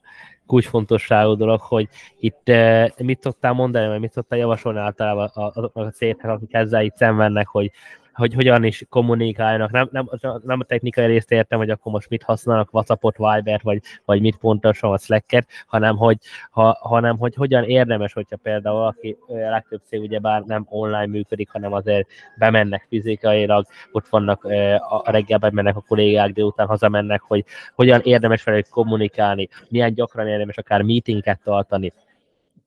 [0.45, 1.87] kulcsfontosságú dolog, hogy
[2.19, 6.83] itt ö, mit tudtál mondani, vagy mit tudtál javasolni általában azoknak a cégeknek, akik ezzel
[6.83, 7.71] itt szenvednek, hogy
[8.13, 9.71] hogy hogyan is kommunikálnak.
[9.71, 10.09] Nem, nem,
[10.43, 14.37] nem a technikai részt értem, hogy akkor most mit használnak, WhatsAppot, Viber, vagy, vagy mit
[14.37, 16.17] pontosan, vagy Slack-et, hanem hogy,
[16.51, 21.73] ha, hanem hogy hogyan érdemes, hogyha például aki legtöbb cég ugyebár nem online működik, hanem
[21.73, 24.43] azért bemennek fizikailag, ott vannak
[24.89, 27.45] a reggel bemennek a kollégák, délután hazamennek, hogy
[27.75, 31.93] hogyan érdemes velük kommunikálni, milyen gyakran érdemes akár meetinget tartani,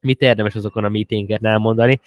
[0.00, 2.00] mit érdemes azokon a meetinget elmondani,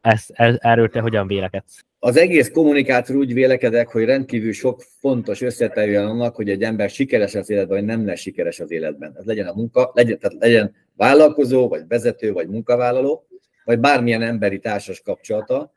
[0.00, 1.84] ezt, ez, erről te hogyan vélekedsz?
[2.04, 7.34] Az egész kommunikátor úgy vélekedek, hogy rendkívül sok fontos összetevően annak, hogy egy ember sikeres
[7.34, 9.14] az életben, vagy nem lesz sikeres az életben.
[9.18, 13.26] Ez legyen a munka, legyen, tehát legyen vállalkozó, vagy vezető, vagy munkavállaló,
[13.64, 15.72] vagy bármilyen emberi társas kapcsolata.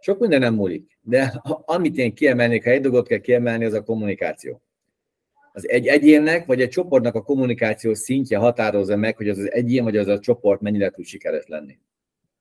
[0.00, 0.98] Sok minden nem múlik.
[1.02, 4.62] De amit én kiemelnék, ha egy dolgot kell kiemelni, az a kommunikáció.
[5.52, 9.84] Az egy egyénnek, vagy egy csoportnak a kommunikáció szintje határozza meg, hogy az az egyén,
[9.84, 11.78] vagy az a csoport mennyire tud sikeres lenni.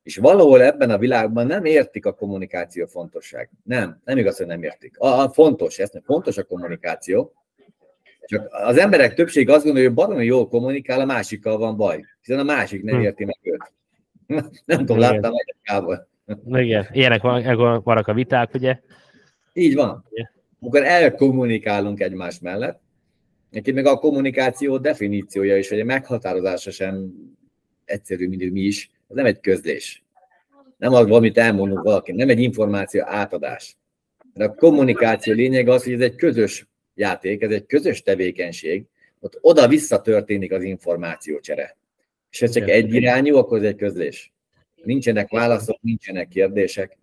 [0.07, 3.49] És valahol ebben a világban nem értik a kommunikáció fontosság.
[3.63, 4.97] Nem, nem igaz, hogy nem értik.
[4.97, 7.33] A, a fontos, ezt fontos a kommunikáció,
[8.25, 12.39] csak az emberek többség azt gondolja, hogy baromi jól kommunikál, a másikkal van baj, hiszen
[12.39, 13.01] a másik nem hm.
[13.01, 13.73] érti meg őt.
[14.65, 16.07] Nem tudom, láttam Amerikában.
[16.45, 18.79] Igen, ilyenek van, vannak a viták, ugye?
[19.53, 20.05] Így van.
[20.09, 20.31] Igen.
[20.59, 22.81] Amikor elkommunikálunk egymás mellett,
[23.49, 27.13] neki meg a kommunikáció definíciója is, vagy a meghatározása sem
[27.85, 30.03] egyszerű, mint mi is, ez nem egy közlés.
[30.77, 33.77] Nem az, valamit elmondunk valaki, nem egy információ átadás.
[34.33, 38.85] De a kommunikáció lényeg az, hogy ez egy közös játék, ez egy közös tevékenység,
[39.19, 41.77] ott oda-vissza történik az információcsere.
[42.29, 44.31] És ez csak egy irányú, akkor ez egy közlés.
[44.83, 46.97] Nincsenek válaszok, nincsenek kérdések.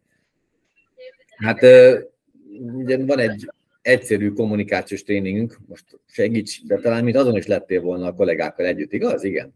[1.37, 1.63] Hát
[2.59, 3.51] ugye van egy
[3.83, 8.93] egyszerű kommunikációs tréningünk, most segíts, de talán mint azon is lettél volna a kollégákkal együtt,
[8.93, 9.25] igaz?
[9.25, 9.55] Igen.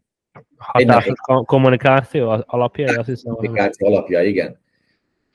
[0.56, 3.34] Hatásos kommunikáció alapja, azt hiszem.
[3.34, 4.58] Kommunikáció alapja, igen.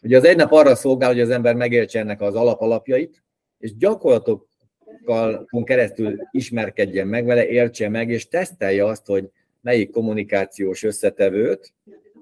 [0.02, 3.24] Ugye az egy nap arra szolgál, hogy az ember megértse ennek az alapalapjait,
[3.60, 9.30] és gyakorlatokkal keresztül ismerkedjen meg vele, értse meg, és tesztelje azt, hogy
[9.62, 11.74] melyik kommunikációs összetevőt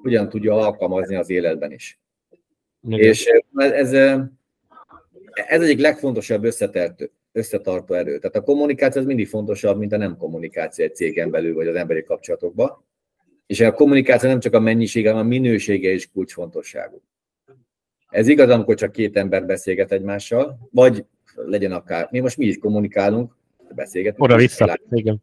[0.02, 2.00] hogyan tudja alkalmazni az életben is.
[2.88, 3.00] Igen.
[3.00, 3.94] És ez,
[5.34, 8.20] ez egyik legfontosabb összetert, összetartó erő.
[8.20, 11.76] Tehát a kommunikáció az mindig fontosabb, mint a nem kommunikáció egy cégen belül, vagy az
[11.76, 12.84] emberi kapcsolatokban.
[13.46, 17.02] És a kommunikáció nem csak a mennyisége, hanem a minősége is kulcsfontosságú.
[18.10, 22.58] Ez igaz, amikor csak két ember beszélget egymással, vagy legyen akár, mi most mi is
[22.58, 23.36] kommunikálunk,
[23.76, 24.24] beszélgetünk.
[24.24, 25.22] Oda-vissza, igen.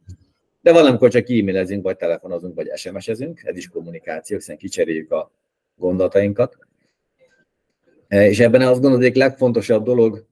[0.61, 5.31] De valamikor csak e-mailezünk, vagy telefonozunk, vagy SMS-ezünk, ez is kommunikáció, hiszen kicseréljük a
[5.75, 6.57] gondolatainkat.
[8.07, 10.25] És ebben azt gondolom, hogy legfontosabb dolog,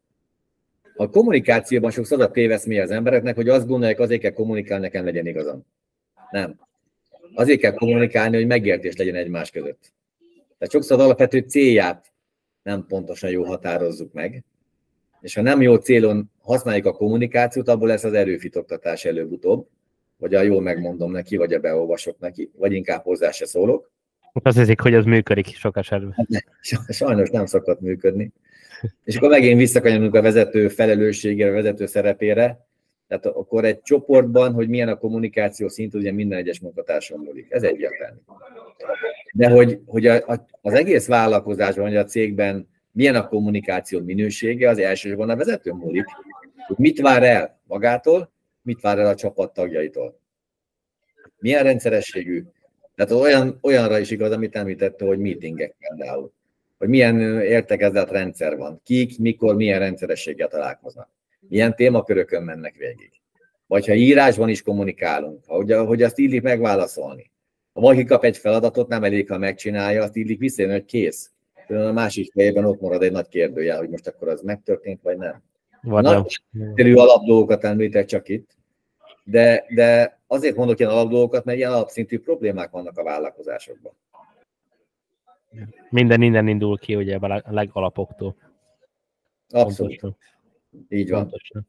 [0.98, 5.06] a kommunikációban sokszor az a téveszmély az embereknek, hogy azt gondolják, azért kell kommunikálni, nekem
[5.06, 5.66] legyen igazam.
[6.32, 6.60] Nem.
[7.34, 9.94] Azért kell kommunikálni, hogy megértés legyen egymás között.
[10.58, 12.12] Tehát sokszor az alapvető célját
[12.64, 14.44] nem pontosan jó határozzuk meg,
[15.22, 19.68] és ha nem jó célon használjuk a kommunikációt, abból lesz az erőfitoktatás előbb-utóbb,
[20.18, 23.92] vagy a jól megmondom neki, vagy a beolvasok neki, vagy inkább hozzá se szólok.
[24.34, 26.16] Azt hiszik, hogy az működik sok esetben.
[26.16, 28.32] Hát sajnos nem szokott működni.
[29.04, 32.68] És akkor megint visszakanyarunk a vezető felelősségére, a vezető szerepére,
[33.08, 37.48] tehát akkor egy csoportban, hogy milyen a kommunikáció szint, ugye minden egyes munkatárson múlik.
[37.50, 38.20] Ez egyértelmű.
[39.34, 44.70] De hogy, hogy a, a, az egész vállalkozásban, vagy a cégben milyen a kommunikáció minősége,
[44.70, 46.06] az elsősorban a vezető múlik.
[46.68, 50.20] Hogy mit vár el magától, mit vár el a csapat tagjaitól.
[51.40, 52.44] Milyen rendszerességű.
[52.96, 56.34] Tehát olyan, olyanra is igaz, amit említette, hogy meetingek például
[56.78, 61.10] hogy milyen értekezett rendszer van, kik, mikor, milyen rendszerességgel találkoznak,
[61.48, 63.12] milyen témakörökön mennek végig.
[63.68, 67.32] Vagy ha írásban is kommunikálunk, hogy, hogy azt illik megválaszolni.
[67.74, 71.32] Ha valaki kap egy feladatot, nem elég, ha megcsinálja, azt illik visszajön, hogy kész.
[71.68, 75.44] A másik fejében ott marad egy nagy kérdője, hogy most akkor az megtörtént, vagy nem.
[75.82, 76.42] Vagy nagy
[76.94, 78.58] alapdolgokat említek csak itt,
[79.24, 83.94] de, de azért mondok ilyen alapdolgokat, mert ilyen alapszintű problémák vannak a vállalkozásokban.
[85.90, 88.36] Minden innen indul ki, ugye a legalapoktól.
[89.50, 90.00] Abszolút.
[90.00, 90.18] Pontosan.
[90.90, 91.20] Így van.
[91.20, 91.68] Pontosan.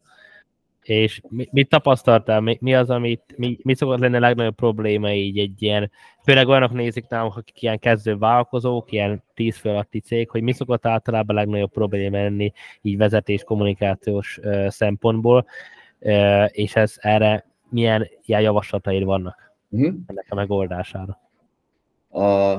[0.83, 2.41] És mit, mit tapasztaltál?
[2.41, 5.91] Mi, mi az, amit, mi, mi szokott lenni a legnagyobb probléma így egy ilyen,
[6.23, 10.53] főleg olyanok nézik nálunk, akik ilyen kezdő vállalkozók, ilyen tíz fő alatti cég, hogy mi
[10.53, 15.47] szokott általában a legnagyobb probléma lenni így vezetés, kommunikációs uh, szempontból,
[16.01, 19.95] uh, és ez erre milyen ilyen javaslataid vannak uh-huh.
[20.07, 21.21] ennek a megoldására?
[22.11, 22.57] A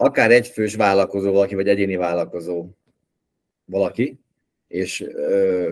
[0.00, 2.66] akár egyfős vállalkozó valaki, vagy egyéni vállalkozó
[3.64, 4.18] valaki,
[4.68, 5.04] és,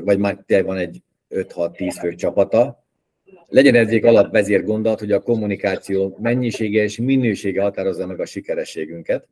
[0.04, 2.84] vagy már tényleg van egy 5-6-10 fő csapata,
[3.48, 9.28] legyen ez egy alapvezér gondolat, hogy a kommunikáció mennyisége és minősége határozza meg a sikerességünket.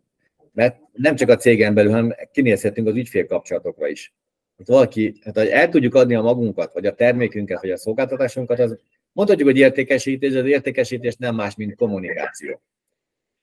[0.52, 4.12] mert nem csak a cégen belül, hanem kinézhetünk az ügyfélkapcsolatokra is.
[4.58, 8.78] Hát valaki, hát el tudjuk adni a magunkat, vagy a termékünket, vagy a szolgáltatásunkat, az
[9.12, 12.60] mondhatjuk, hogy értékesítés, az értékesítés nem más, mint kommunikáció.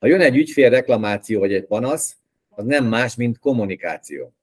[0.02, 2.18] Ha jön egy ügyfél reklamáció, vagy egy panasz,
[2.50, 4.34] az nem más, mint kommunikáció.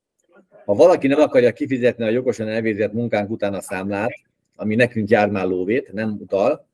[0.65, 4.13] Ha valaki nem akarja kifizetni a jogosan elvégzett munkánk után a számlát,
[4.57, 6.67] ami nekünk jár már lóvét, nem utal,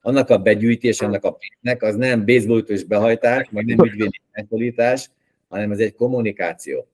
[0.00, 5.10] annak a begyűjtés, annak a pénznek, az nem baseballütős behajtás, vagy nem ügyvédi megszólítás,
[5.48, 6.86] hanem ez egy kommunikáció.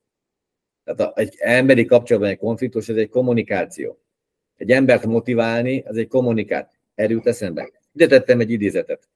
[0.84, 3.98] Tehát egy emberi kapcsolatban egy konfliktus, ez egy kommunikáció.
[4.56, 6.70] Egy embert motiválni, az egy kommunikát.
[6.94, 7.70] Erőt eszembe.
[7.94, 9.08] Ide tettem egy idézetet.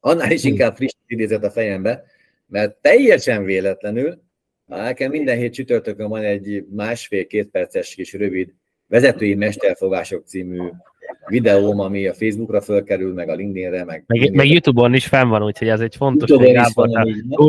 [0.00, 2.04] Annál is inkább friss idézet a fejembe,
[2.46, 4.22] mert teljesen véletlenül,
[4.66, 8.54] nekem minden hét csütörtökön van egy másfél-két perces kis rövid
[8.86, 10.58] vezetői mesterfogások című
[11.26, 14.04] videóm, ami a Facebookra fölkerül, meg a LinkedInre, meg...
[14.06, 16.88] Meg, meg YouTube-on is fenn van, úgyhogy ez egy fontos, hogy Gábor,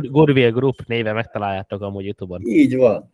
[0.10, 2.42] Gurville Group néve megtaláljátok amúgy YouTube-on.
[2.46, 3.14] Így van.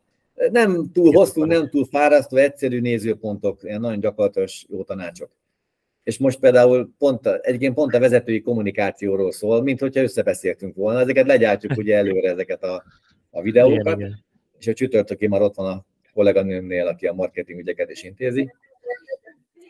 [0.52, 5.30] Nem túl hosszú, nem túl fárasztó, egyszerű nézőpontok, ilyen nagyon gyakorlatos jó tanácsok.
[6.08, 11.00] És most például pont a, egyébként pont a vezetői kommunikációról szól, mint hogyha összebeszéltünk volna.
[11.00, 12.84] Ezeket legyártjuk ugye előre ezeket a,
[13.30, 14.26] a videókat, igen, igen.
[14.60, 18.54] és a csütörtöki már ott van a kolléganőmnél, aki a marketing ügyeket is intézi.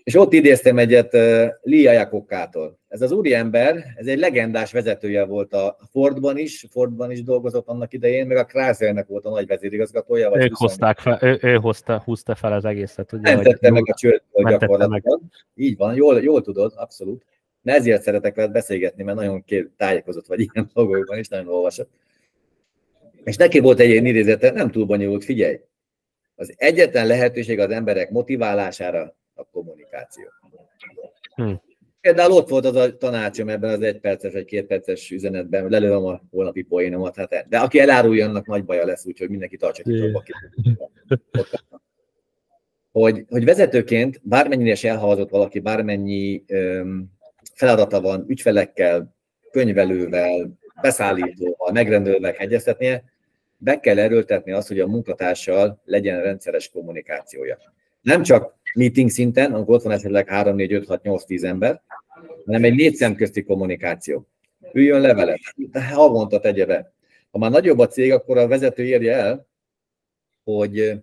[0.08, 1.14] És ott idéztem egyet
[1.62, 2.80] Lee Iacocca-tól.
[2.88, 7.94] Ez az úriember, ez egy legendás vezetője volt a Fordban is, Fordban is dolgozott annak
[7.94, 10.30] idején, meg a Chryslernek volt a nagy vezérigazgatója.
[10.30, 13.14] Vagy ők hozták fel, ő, ő hozta, húzta fel az egészet.
[13.14, 15.22] Ugye, mentette meg a csőt gyakorlatilag.
[15.56, 17.26] Így van, jól, jól tudod, abszolút.
[17.62, 19.44] De ezért szeretek veled beszélgetni, mert nagyon
[19.78, 21.90] tájékozott vagy ilyen dolgokban is, nagyon olvasott.
[23.24, 25.60] És neki volt egy ilyen idézete, nem túl bonyolult, figyelj.
[26.36, 30.24] Az egyetlen lehetőség az emberek motiválására a kommunikáció.
[31.36, 31.54] Hm.
[32.02, 36.06] Például ott volt az a tanácsom ebben az egy perces vagy két perces üzenetben, lelőm
[36.06, 40.24] a holnapi poénomat, hát, de aki elárulja, annak nagy baja lesz, úgyhogy mindenki tartsa titokba.
[42.92, 47.12] Hogy, hogy vezetőként bármennyire is elhalazott valaki, bármennyi öm,
[47.54, 49.16] feladata van ügyfelekkel,
[49.52, 53.04] könyvelővel, beszállítóval, megrendelővel egyeztetnie,
[53.58, 57.58] be kell erőltetni azt, hogy a munkatársal legyen rendszeres kommunikációja.
[58.02, 61.82] Nem csak meeting szinten, amikor ott van esetleg 3, 4, 5, 6, 8, 10 ember,
[62.46, 64.28] hanem egy négy szemközti kommunikáció.
[64.74, 65.40] Üljön levelet,
[65.94, 66.94] havonta tegye be.
[67.32, 69.48] Ha már nagyobb a cég, akkor a vezető érje el,
[70.44, 70.94] hogy,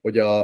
[0.00, 0.40] hogy a,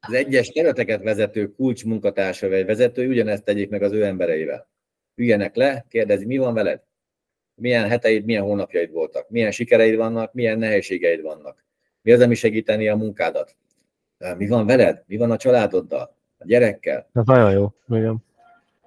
[0.00, 4.68] az egyes területeket vezető kulcs munkatársa vagy vezető ugyanezt tegyék meg az ő embereivel.
[5.14, 6.82] Üljenek le, kérdezi, mi van veled?
[7.54, 9.30] Milyen heteid, milyen hónapjaid voltak?
[9.30, 11.64] Milyen sikereid vannak, milyen nehézségeid vannak?
[12.02, 13.56] Mi az, ami segíteni a munkádat?
[14.36, 15.02] Mi van veled?
[15.06, 16.14] Mi van a családoddal?
[16.38, 17.08] A gyerekkel?
[17.12, 18.24] Ez nagyon jó, igen.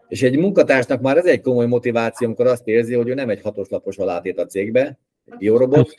[0.07, 3.41] És egy munkatársnak már ez egy komoly motiváció, amikor azt érzi, hogy ő nem egy
[3.41, 5.95] hatoslapos alátét a cégbe, egy jó robot,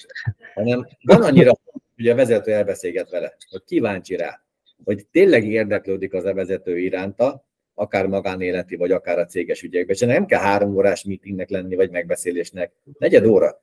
[0.54, 1.52] hanem van annyira,
[1.96, 4.40] hogy a vezető elbeszélget vele, hogy kíváncsi rá,
[4.84, 9.94] hogy tényleg érdeklődik az a vezető iránta, akár magánéleti, vagy akár a céges ügyekben.
[9.94, 12.72] És nem kell három órás meetingnek lenni, vagy megbeszélésnek.
[12.98, 13.62] Negyed óra.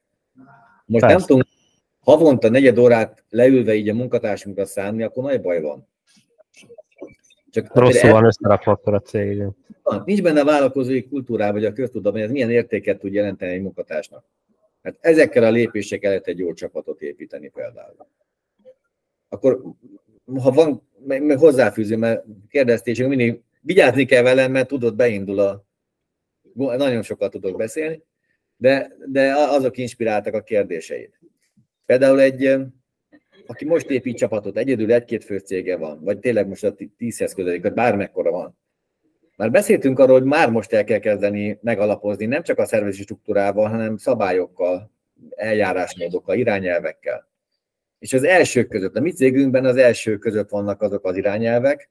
[0.86, 1.18] Most Persze.
[1.18, 1.48] nem tudunk
[2.12, 5.88] havonta negyed órát leülve így a munkatársunkra szánni, akkor nagy baj van.
[7.50, 9.44] Csak Rosszul van összerakva akkor a cég.
[10.06, 14.26] Nincs benne a vállalkozói kultúrában, vagy a köztudatban, ez milyen értéket tud jelenteni egy munkatársnak.
[14.84, 18.08] Hát ezekkel a lépésekkel lehet egy jó csapatot építeni például.
[19.30, 19.62] Akkor,
[20.42, 25.66] ha van, meg hozzáfűzöm, mert kérdezték, és mindig vigyázni kell velem, mert tudod, beindul a...
[26.56, 28.04] Nagyon sokat tudok beszélni,
[28.58, 31.17] de, de azok inspiráltak a kérdéseid.
[31.88, 32.56] Például egy,
[33.46, 38.32] aki most épít csapatot, egyedül egy-két főcége van, vagy tényleg most a tízhez közelik, bármekkora
[38.32, 38.58] van.
[39.36, 43.70] Már beszéltünk arról, hogy már most el kell kezdeni megalapozni, nem csak a szervezési struktúrával,
[43.70, 44.92] hanem szabályokkal,
[45.36, 47.28] eljárásmódokkal, irányelvekkel.
[48.00, 51.90] És az elsők között, a mi cégünkben az első között vannak azok az irányelvek,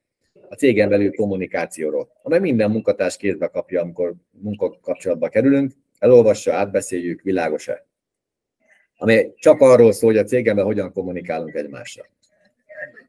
[0.48, 7.85] a cégen belül kommunikációról, amely minden munkatárs kézbe kapja, amikor munkakapcsolatba kerülünk, elolvassa, átbeszéljük, világos-e
[8.96, 12.06] ami csak arról szól, hogy a cégemben hogyan kommunikálunk egymással.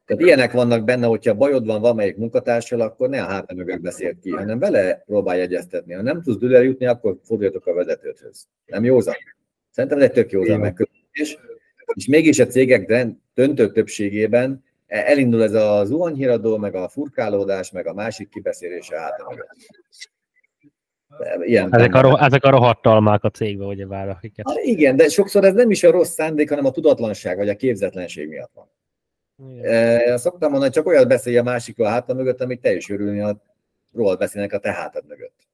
[0.05, 4.19] Tehát ilyenek vannak benne, hogyha bajod van valamelyik munkatársal, akkor ne a háta mögött beszél
[4.21, 5.93] ki, hanem vele próbálj egyeztetni.
[5.93, 8.47] Ha nem tudsz dőle jutni, akkor forduljatok a vezetőthöz.
[8.65, 9.15] Nem józan?
[9.71, 11.37] Szerintem ez egy tök józan megközelítés.
[11.93, 12.85] És mégis a cégek
[13.33, 19.51] döntő többségében elindul ez a zuhanyhíradó, meg a furkálódás, meg a másik kibeszélése háta mögött.
[21.39, 24.45] Ilyen ezek, a, roh- ezek a rohadt almák a cégbe, ugye vár, akiket.
[24.45, 27.55] Ha, igen, de sokszor ez nem is a rossz szándék, hanem a tudatlanság vagy a
[27.55, 28.69] képzetlenség miatt van.
[29.61, 33.19] E, szoktam mondani, csak olyat beszélj a másikról a hátam mögött, amit te is örülni,
[33.19, 33.43] a
[33.93, 35.47] róla beszélnek a te hátad mögött.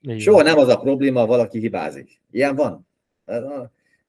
[0.00, 0.18] Igen.
[0.18, 2.20] Soha nem az a probléma, ha valaki hibázik.
[2.30, 2.86] Ilyen van.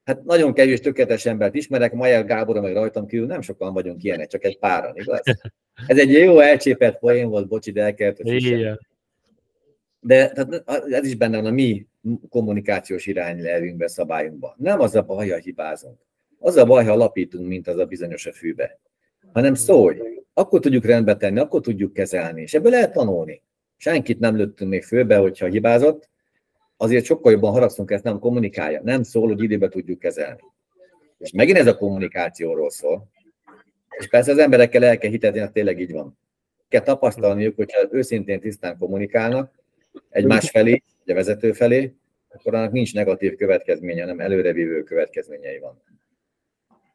[0.04, 4.26] Hát nagyon kevés tökéletes embert ismerek, Majer Gábor, meg rajtam kívül nem sokan vagyunk ilyenek,
[4.26, 5.20] csak egy páran, igaz?
[5.86, 8.22] Ez egy jó elcsépett poén volt, bocsi, de el kellett,
[10.00, 11.86] De tehát ez is benne van a mi
[12.28, 14.54] kommunikációs irányelvünkben, szabályunkban.
[14.56, 15.98] Nem az a baj, ha hibázunk.
[16.38, 18.80] Az a baj, ha alapítunk, mint az a bizonyos a fűbe.
[19.32, 19.98] Hanem szólj,
[20.34, 23.42] akkor tudjuk rendbe tenni, akkor tudjuk kezelni, és ebből lehet tanulni.
[23.76, 26.08] Senkit nem lőttünk még főbe, hogyha hibázott,
[26.76, 30.40] azért sokkal jobban haragszunk, ezt nem kommunikálja, nem szól, hogy időbe tudjuk kezelni.
[31.18, 33.08] És megint ez a kommunikációról szól.
[33.98, 36.18] És persze az emberekkel el kell hitetni, hogy tényleg így van.
[36.68, 39.52] Kell tapasztalniuk, hogyha őszintén tisztán kommunikálnak
[40.08, 41.94] egymás felé, a vezető felé,
[42.28, 45.82] akkor annak nincs negatív következménye, hanem előrevívő következményei van.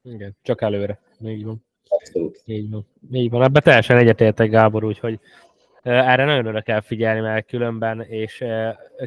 [0.04, 1.00] Igen, csak előre.
[1.26, 1.66] Így van.
[1.88, 2.42] Abszolút.
[2.46, 2.88] Így van.
[3.12, 3.44] Így van.
[3.44, 5.20] Ebben teljesen egyetértek, Gábor, úgyhogy
[5.84, 8.44] erre nagyon oda kell figyelni, mert különben, és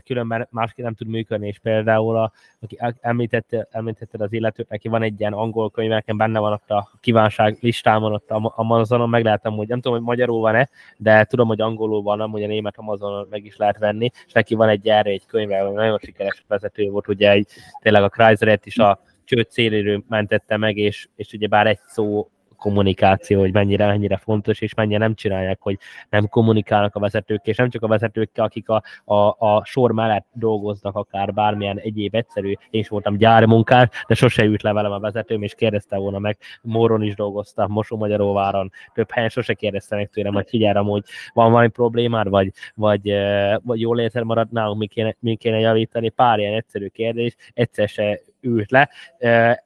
[0.04, 5.02] különben máski nem tud működni, és például, a, aki említette, említetted az illetőt, neki van
[5.02, 9.24] egy ilyen angol könyv, nekem benne van ott a kívánság listámon, ott a Amazonon, meg
[9.24, 12.78] lehetem, hogy nem tudom, hogy magyarul van-e, de tudom, hogy angolul van, hogy a német
[12.78, 16.90] Amazonon meg is lehet venni, és neki van egy erre egy könyve, nagyon sikeres vezető
[16.90, 17.48] volt, ugye egy,
[17.82, 22.30] tényleg a Chrysler-et is a csőd céléről mentette meg, és, és ugye bár egy szó
[22.56, 25.78] kommunikáció, hogy mennyire, mennyire fontos, és mennyire nem csinálják, hogy
[26.10, 30.26] nem kommunikálnak a vezetők, és nem csak a vezetőkkel, akik a, a, a sor mellett
[30.32, 34.98] dolgoznak, akár bármilyen egyéb egyszerű, én is voltam gyármunkás, de sose ült le velem a
[34.98, 40.34] vezetőm, és kérdezte volna meg, Móron is dolgoztam, Mosó-Magyaróváron, több helyen sose kérdezte meg tőlem,
[40.34, 43.14] hogy figyelj, hogy van valami problémád, vagy, vagy,
[43.62, 47.88] vagy jól érted marad nálunk, mi kéne, mi kéne javítani, pár ilyen egyszerű kérdés, egyszer
[47.88, 48.90] se ült le.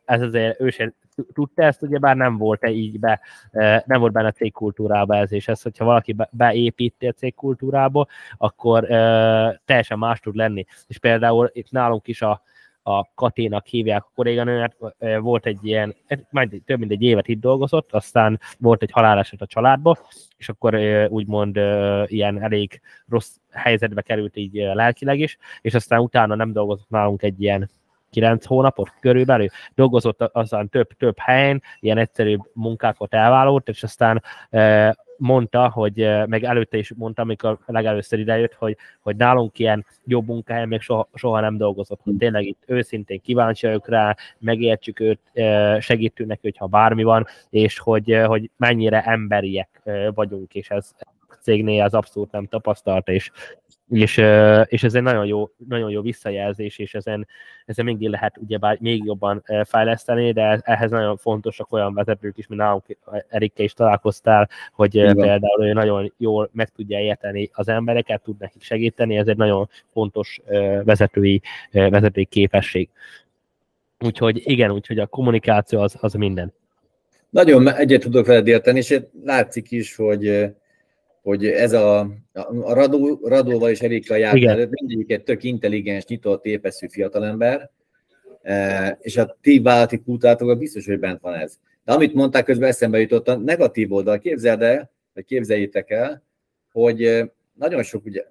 [0.04, 0.94] Ez azért ő sem
[1.32, 5.16] tudta ezt, ugye bár nem volt -e így be, e, nem volt benne a cégkultúrába
[5.16, 8.06] ez, és ez, hogyha valaki beépíti a cégkultúrába,
[8.36, 10.66] akkor e, teljesen más tud lenni.
[10.86, 12.42] És például itt nálunk is a,
[12.82, 15.94] a Katénak hívják a kolléganőnet, e, volt egy ilyen,
[16.30, 19.98] majd több mint egy évet itt dolgozott, aztán volt egy haláleset a családba,
[20.36, 21.56] és akkor úgymond
[22.06, 27.42] ilyen elég rossz helyzetbe került így lelkileg is, és aztán utána nem dolgozott nálunk egy
[27.42, 27.70] ilyen
[28.10, 34.96] 9 hónapot körülbelül, dolgozott azon több, több helyen, ilyen egyszerűbb munkákat elvállalt, és aztán e,
[35.20, 40.68] mondta, hogy meg előtte is mondta, amikor legelőször idejött, hogy, hogy nálunk ilyen jobb munkahelyen
[40.68, 45.20] még soha, soha nem dolgozott, hogy tényleg itt őszintén kíváncsi vagyok rá, megértsük őt,
[45.80, 49.82] segítünk neki, hogyha bármi van, és hogy, hogy mennyire emberiek
[50.14, 50.90] vagyunk, és ez
[51.40, 53.30] cégnél az abszolút nem tapasztalt, és
[53.90, 54.16] és,
[54.64, 57.26] és ez egy nagyon jó, nagyon jó visszajelzés, és ezen,
[57.66, 62.60] ezen még lehet ugyebár még jobban fejleszteni, de ehhez nagyon fontosak olyan vezetők is, mint
[62.60, 62.84] nálunk
[63.28, 65.16] Erikkel is találkoztál, hogy Igen.
[65.16, 69.68] például ő nagyon jól meg tudja érteni az embereket, tud nekik segíteni, ez egy nagyon
[69.92, 70.40] fontos
[70.84, 72.88] vezetői, vezetői képesség.
[73.98, 76.52] Úgyhogy igen, úgyhogy a kommunikáció az, az minden.
[77.30, 80.52] Nagyon egyet tudok veled érteni, és látszik is, hogy
[81.22, 82.00] hogy ez a,
[82.62, 87.70] a Radó, Radóval és Erika járt előtt, mindegyik egy tök intelligens, nyitott, épeszű fiatalember,
[88.42, 91.58] e, és a ti vállalati kultúrátokban biztos, hogy bent van ez.
[91.84, 94.18] De amit mondták, közben eszembe jutott a negatív oldal.
[94.18, 96.22] Képzeld el, vagy képzeljétek el,
[96.72, 98.24] hogy e, nagyon sok, ugye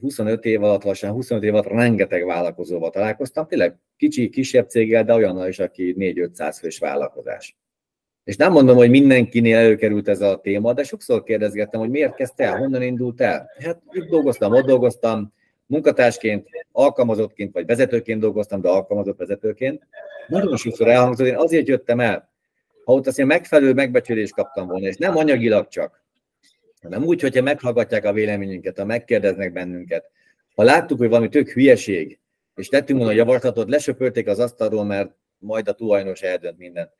[0.00, 5.14] 25 év alatt, lassan 25 év alatt rengeteg vállalkozóval találkoztam, tényleg kicsi, kisebb céggel, de
[5.14, 7.56] olyannal is, aki 4-500 fős vállalkozás.
[8.24, 12.44] És nem mondom, hogy mindenkinél előkerült ez a téma, de sokszor kérdezgettem, hogy miért kezdte
[12.44, 13.50] el, honnan indult el.
[13.58, 15.32] Hát itt dolgoztam, ott dolgoztam,
[15.66, 19.86] munkatársként, alkalmazottként vagy vezetőként dolgoztam, de alkalmazott vezetőként.
[20.28, 22.30] Nagyon sokszor elhangzott, én azért jöttem el,
[22.84, 26.02] ha ott azért megfelelő megbecsülést kaptam volna, és nem anyagilag csak,
[26.82, 30.10] hanem úgy, hogyha meghallgatják a véleményünket, ha megkérdeznek bennünket,
[30.54, 32.18] ha láttuk, hogy valami tök hülyeség,
[32.54, 36.90] és tettünk volna a javaslatot, lesöpörték az asztalról, mert majd a tulajdonos eldönt mindent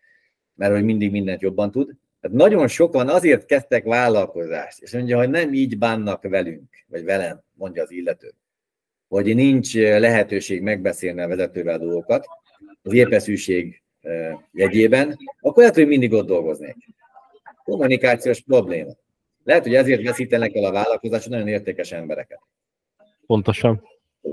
[0.63, 1.95] mert hogy mindig mindent jobban tud.
[2.21, 7.43] Tehát nagyon sokan azért kezdtek vállalkozást, és mondja, hogy nem így bánnak velünk, vagy velem,
[7.53, 8.35] mondja az illető,
[9.09, 12.27] hogy nincs lehetőség megbeszélni a vezetővel dolgokat,
[12.83, 13.83] az épeszűség
[14.53, 16.77] jegyében, akkor lehet, hogy mindig ott dolgoznék.
[17.65, 18.93] Kommunikációs probléma.
[19.45, 22.41] Lehet, hogy ezért veszítenek el a vállalkozások nagyon értékes embereket.
[23.27, 23.83] Pontosan.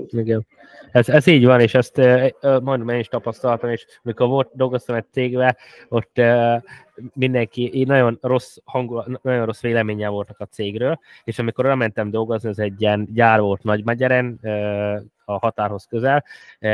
[0.08, 0.46] Igen.
[0.92, 1.96] Ez, ez így van, és ezt
[2.40, 5.56] majdnem én is tapasztaltam, és mikor volt, dolgoztam egy cégbe,
[5.88, 6.20] ott
[7.14, 12.58] mindenki nagyon rossz hangulat, nagyon rossz véleménye voltak a cégről, és amikor elmentem dolgozni, ez
[12.58, 14.40] egy ilyen gyár volt Nagymegyeren,
[15.30, 16.24] a határhoz közel,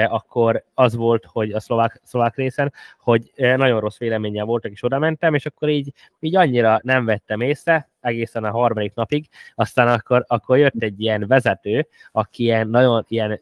[0.07, 4.99] akkor az volt, hogy a szlovák, szlovák részen, hogy nagyon rossz véleménye voltak, és oda
[4.99, 10.25] mentem, és akkor így, így annyira nem vettem észre, egészen a harmadik napig, aztán akkor,
[10.27, 13.41] akkor jött egy ilyen vezető, aki ilyen nagyon ilyen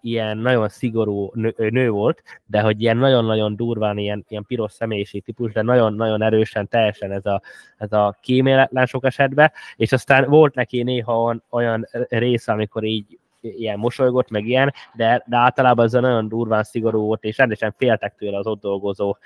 [0.00, 5.24] ilyen nagyon szigorú nő, nő volt, de hogy ilyen nagyon-nagyon durván ilyen, ilyen piros személyiség
[5.24, 7.42] típus, de nagyon-nagyon erősen, teljesen ez a,
[7.76, 13.18] ez a kíméletlen sok esetben, és aztán volt neki néha olyan, olyan része, amikor így
[13.40, 18.14] ilyen mosolygott, meg ilyen, de, de általában ez nagyon durván szigorú volt, és rendesen féltek
[18.14, 19.16] tőle az ott dolgozó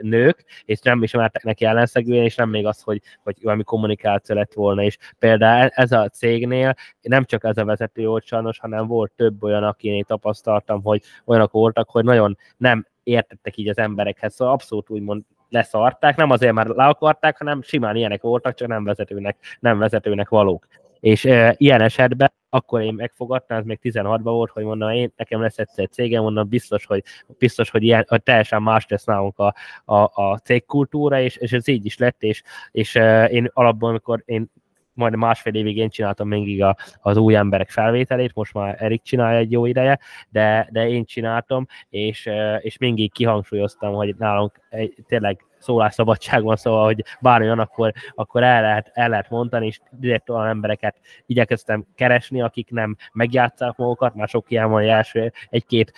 [0.00, 4.36] nők, és nem is mertek neki ellenszegülni, és nem még az, hogy, hogy valami kommunikáció
[4.36, 8.86] lett volna, és például ez a cégnél nem csak ez a vezető volt sajnos, hanem
[8.86, 14.34] volt több olyan, akinél tapasztaltam, hogy olyanok voltak, hogy nagyon nem értettek így az emberekhez,
[14.34, 18.84] szóval abszolút úgymond leszarták, nem azért már le akarták, hanem simán ilyenek voltak, csak nem
[18.84, 20.66] vezetőnek, nem vezetőnek valók.
[21.00, 25.40] És e, ilyen esetben akkor én megfogadtam, ez még 16-ban volt, hogy mondom, én, nekem
[25.40, 27.02] lesz egyszer cégem, mondom, biztos, hogy,
[27.38, 31.68] biztos, hogy, ilyen, hogy teljesen más lesz nálunk a, a, a cégkultúra, és, és ez
[31.68, 34.50] így is lett, és, és e, én alapban, amikor én
[34.98, 39.38] majd másfél évig én csináltam mindig a, az új emberek felvételét, most már Erik csinálja
[39.38, 42.28] egy jó ideje, de, de én csináltam, és,
[42.60, 48.62] és mindig kihangsúlyoztam, hogy nálunk egy, tényleg szólásszabadság van, szóval, hogy bármilyen, akkor, akkor el,
[48.62, 50.96] lehet, el lehet mondani, és direkt olyan embereket
[51.26, 55.92] igyekeztem keresni, akik nem megjátszák magukat, már sok ilyen van, első egy-két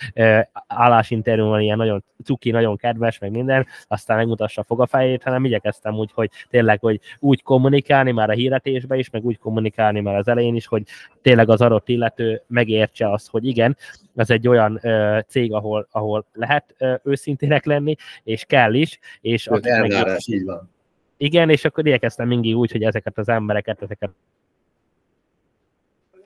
[0.67, 5.95] állásinterjú van ilyen nagyon cuki, nagyon kedves, meg minden, aztán megmutassa a fogafejét, hanem igyekeztem
[5.95, 10.27] úgy, hogy tényleg, hogy úgy kommunikálni már a hirdetésben is, meg úgy kommunikálni már az
[10.27, 10.83] elején is, hogy
[11.21, 13.77] tényleg az adott illető megértse azt, hogy igen,
[14.15, 19.47] ez egy olyan ö, cég, ahol, ahol lehet ö, őszintének lenni, és kell is, és
[19.47, 20.39] akik elvárás, meg...
[20.39, 20.69] így van.
[21.17, 24.11] Igen, és akkor igyekeztem mindig úgy, hogy ezeket az embereket, ezeket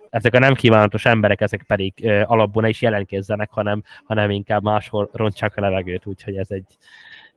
[0.09, 4.63] ezek a nem kívánatos emberek, ezek pedig ö, alapból ne is jelentkezzenek, hanem, hanem inkább
[4.63, 6.77] máshol rontsák a levegőt, úgyhogy ez egy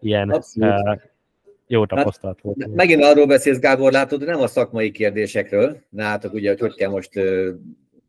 [0.01, 0.95] ilyen ö,
[1.69, 2.75] jó hát, tapasztalat hát, volt.
[2.75, 7.11] Megint arról beszélsz, Gábor, látod, nem a szakmai kérdésekről, látok ugye, hogy hogy kell most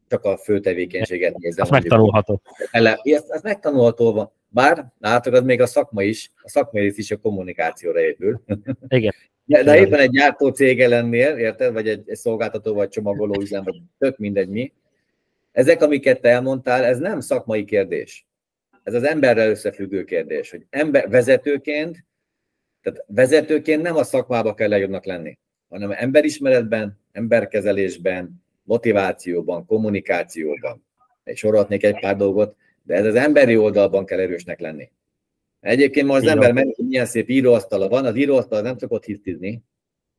[0.07, 1.64] csak a fő tevékenységet nézem.
[1.64, 2.41] Ez megtanulható.
[2.72, 4.32] Ele, ez, ez megtanulható van.
[4.47, 8.41] Bár látod, az még a szakma is, a szakmai rész is a kommunikációra épül.
[8.88, 9.14] Igen.
[9.45, 11.74] De, de éppen egy gyártó cége lennél, érted?
[11.74, 14.74] Vagy egy, egy szolgáltató, vagy csomagoló üzem, vagy tök mindegy mi.
[15.51, 18.28] Ezek, amiket te elmondtál, ez nem szakmai kérdés.
[18.84, 22.05] Ez az emberrel összefüggő kérdés, hogy ember, vezetőként,
[22.82, 25.38] tehát vezetőként nem a szakmába kell lejönnek lenni,
[25.70, 30.84] hanem emberismeretben, emberkezelésben, motivációban, kommunikációban.
[31.24, 34.92] Egy sorolhatnék egy pár dolgot, de ez az emberi oldalban kell erősnek lenni.
[35.60, 36.34] Egyébként ma az Igen.
[36.34, 39.64] ember meg, milyen szép íróasztala van, az íróasztal nem szokott hisztizni,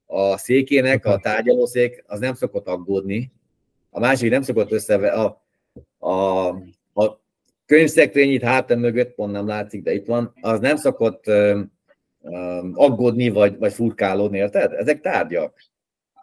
[0.06, 3.32] a székének, a tárgyalószék, az nem szokott aggódni,
[3.90, 5.44] a másik nem szokott össze, a,
[5.98, 6.48] a,
[6.92, 7.20] a
[7.66, 11.24] könyvszekrény itt hátam mögött, pont nem látszik, de itt van, az nem szokott
[12.20, 14.72] um, aggódni, vagy, vagy furkálódni, érted?
[14.72, 15.62] Ezek tárgyak.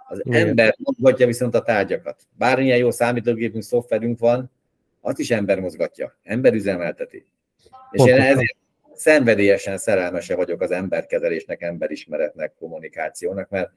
[0.07, 0.47] Az Igen.
[0.47, 2.21] ember mozgatja viszont a tárgyakat.
[2.37, 4.51] Bármilyen jó számítógépünk, szoftverünk van,
[5.01, 7.25] azt is ember mozgatja, ember üzemelteti.
[7.91, 8.55] És én ezért
[8.93, 13.71] szenvedélyesen szerelmese vagyok az emberkezelésnek, emberismeretnek, kommunikációnak, mert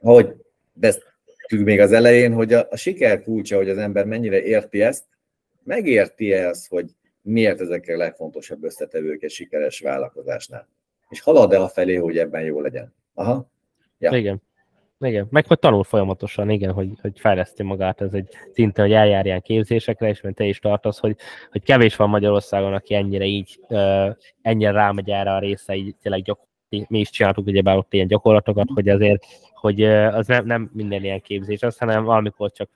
[0.00, 0.34] ahogy
[0.72, 5.04] beszéltük még az elején, hogy a, a siker kulcsa, hogy az ember mennyire érti ezt,
[5.64, 6.90] megérti -e azt, hogy
[7.22, 10.68] miért ezek a legfontosabb összetevők egy sikeres vállalkozásnál.
[11.08, 12.94] És halad-e a felé, hogy ebben jó legyen.
[13.14, 13.46] Aha.
[13.98, 14.16] Ja.
[14.16, 14.42] Igen.
[14.98, 19.40] Igen, meg hogy tanul folyamatosan, igen, hogy, hogy fejleszti magát, ez egy szinte, hogy eljárján
[19.40, 21.16] képzésekre, és mint te is tartasz, hogy,
[21.50, 26.22] hogy kevés van Magyarországon, aki ennyire így, uh, ennyire rámegy erre a része, így tényleg
[26.22, 31.04] gyakorlatilag mi is csináltuk ugye ott ilyen gyakorlatokat, hogy azért, hogy az nem, nem minden
[31.04, 32.70] ilyen képzés az, hanem valamikor csak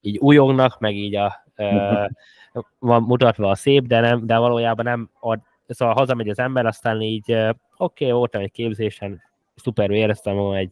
[0.00, 2.08] így újognak, meg így a, uh,
[2.78, 7.00] van mutatva a szép, de, nem, de valójában nem ad, szóval hazamegy az ember, aztán
[7.00, 9.22] így uh, oké, okay, voltam egy képzésen,
[9.54, 10.70] szuperül éreztem hogy egy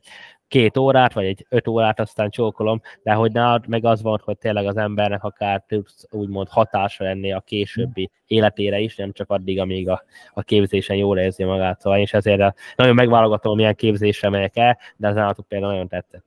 [0.53, 4.39] két órát, vagy egy öt órát, aztán csókolom, de hogy nálad meg az van, hogy
[4.39, 9.61] tényleg az embernek akár több úgymond hatása lenni a későbbi életére is, nem csak addig,
[9.61, 11.81] amíg a, a képzésen jól érzi magát.
[11.81, 16.25] Szóval és ezért nagyon megválogatom, milyen képzésre megyek el, de az állatok például nagyon tetszett.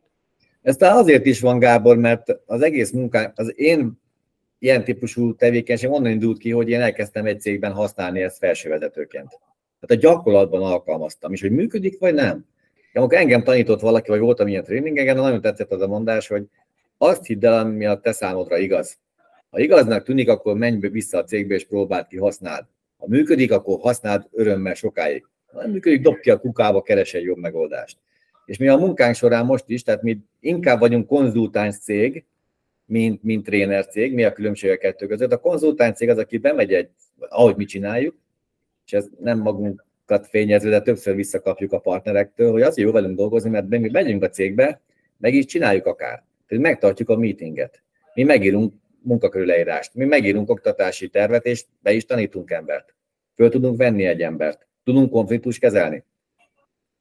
[0.61, 4.01] Ez azért is van, Gábor, mert az egész munkám, az én
[4.59, 9.39] ilyen típusú tevékenység onnan indult ki, hogy én elkezdtem egy cégben használni ezt felsővezetőként.
[9.86, 12.45] Tehát a gyakorlatban alkalmaztam, és hogy működik, vagy nem.
[12.93, 16.43] De amikor engem tanított valaki, vagy voltam ilyen tréningegen, nagyon tetszett az a mondás, hogy
[16.97, 18.97] azt hidd el, ami a te számodra igaz.
[19.49, 22.65] Ha igaznak tűnik, akkor menj be vissza a cégbe és próbáld ki, használd.
[22.97, 25.25] Ha működik, akkor használd örömmel sokáig.
[25.51, 27.97] Ha nem működik, dob ki a kukába, keres egy jobb megoldást.
[28.45, 32.25] És mi a munkánk során most is, tehát mi inkább vagyunk konzultáns cég,
[32.86, 34.13] mint, mint tréner cég.
[34.13, 35.31] Mi a különbség a kettő között?
[35.31, 38.15] A konzultáns cég az, aki bemegy egy, ahogy mi csináljuk,
[38.86, 39.86] és ez nem magunk
[40.29, 44.29] fényezve, de többször visszakapjuk a partnerektől, hogy az jó velünk dolgozni, mert mi megyünk a
[44.29, 44.81] cégbe,
[45.17, 46.23] meg is csináljuk akár.
[46.47, 47.83] Tehát megtartjuk a meetinget.
[48.13, 49.93] Mi megírunk munkakörüleírást.
[49.93, 52.95] Mi megírunk oktatási tervet, és be is tanítunk embert.
[53.36, 54.67] Föl tudunk venni egy embert.
[54.83, 56.03] Tudunk konfliktus kezelni.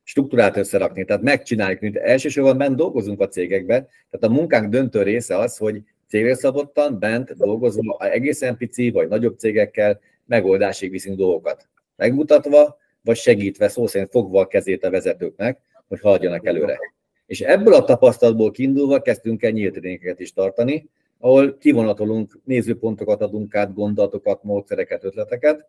[0.03, 5.39] Struktúrát összerakni, tehát megcsináljuk, mint elsősorban bent dolgozunk a cégekben, tehát a munkánk döntő része
[5.39, 11.69] az, hogy cégre szabottan, bent dolgozva, egészen pici vagy nagyobb cégekkel megoldásig viszünk dolgokat.
[11.97, 16.79] Megmutatva, vagy segítve, szó szerint fogva a kezét a vezetőknek, hogy haladjanak előre.
[17.27, 20.89] És ebből a tapasztalatból kiindulva kezdtünk el nyílt is tartani,
[21.19, 25.69] ahol kivonatolunk, nézőpontokat adunk át, gondolatokat, módszereket, ötleteket,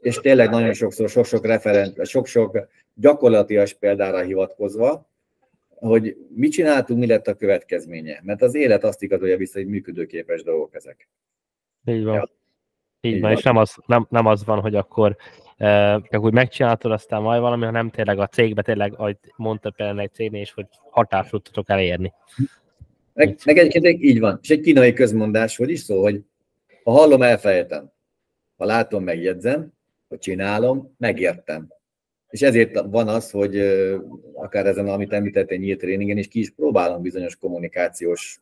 [0.00, 5.08] és tényleg nagyon sokszor sok-sok referent, sok-sok gyakorlatias példára hivatkozva,
[5.68, 8.20] hogy mit csináltunk, mi lett a következménye.
[8.22, 11.08] Mert az élet azt igazolja vissza, hogy működőképes dolgok ezek.
[11.84, 12.14] Így van.
[12.14, 12.30] Ja.
[13.00, 15.16] Így, Így van, és nem az, nem, nem az van, hogy akkor
[16.02, 20.12] csak úgy megcsináltad, aztán majd valami, hanem tényleg a cégbe, tényleg, ahogy mondta például egy
[20.12, 22.12] cégnél is, hogy hatást tudtok elérni.
[23.14, 24.38] Meg, meg egyébként így van.
[24.42, 26.22] És egy kínai közmondás, hogy is szó, hogy
[26.84, 27.90] ha hallom, elfelejtem.
[28.56, 29.72] Ha látom, megjegyzem,
[30.08, 31.68] ha csinálom, megértem.
[32.28, 33.56] És ezért van az, hogy
[34.34, 38.40] akár ezen, amit említettél nyílt tréningen, és ki is próbálom bizonyos kommunikációs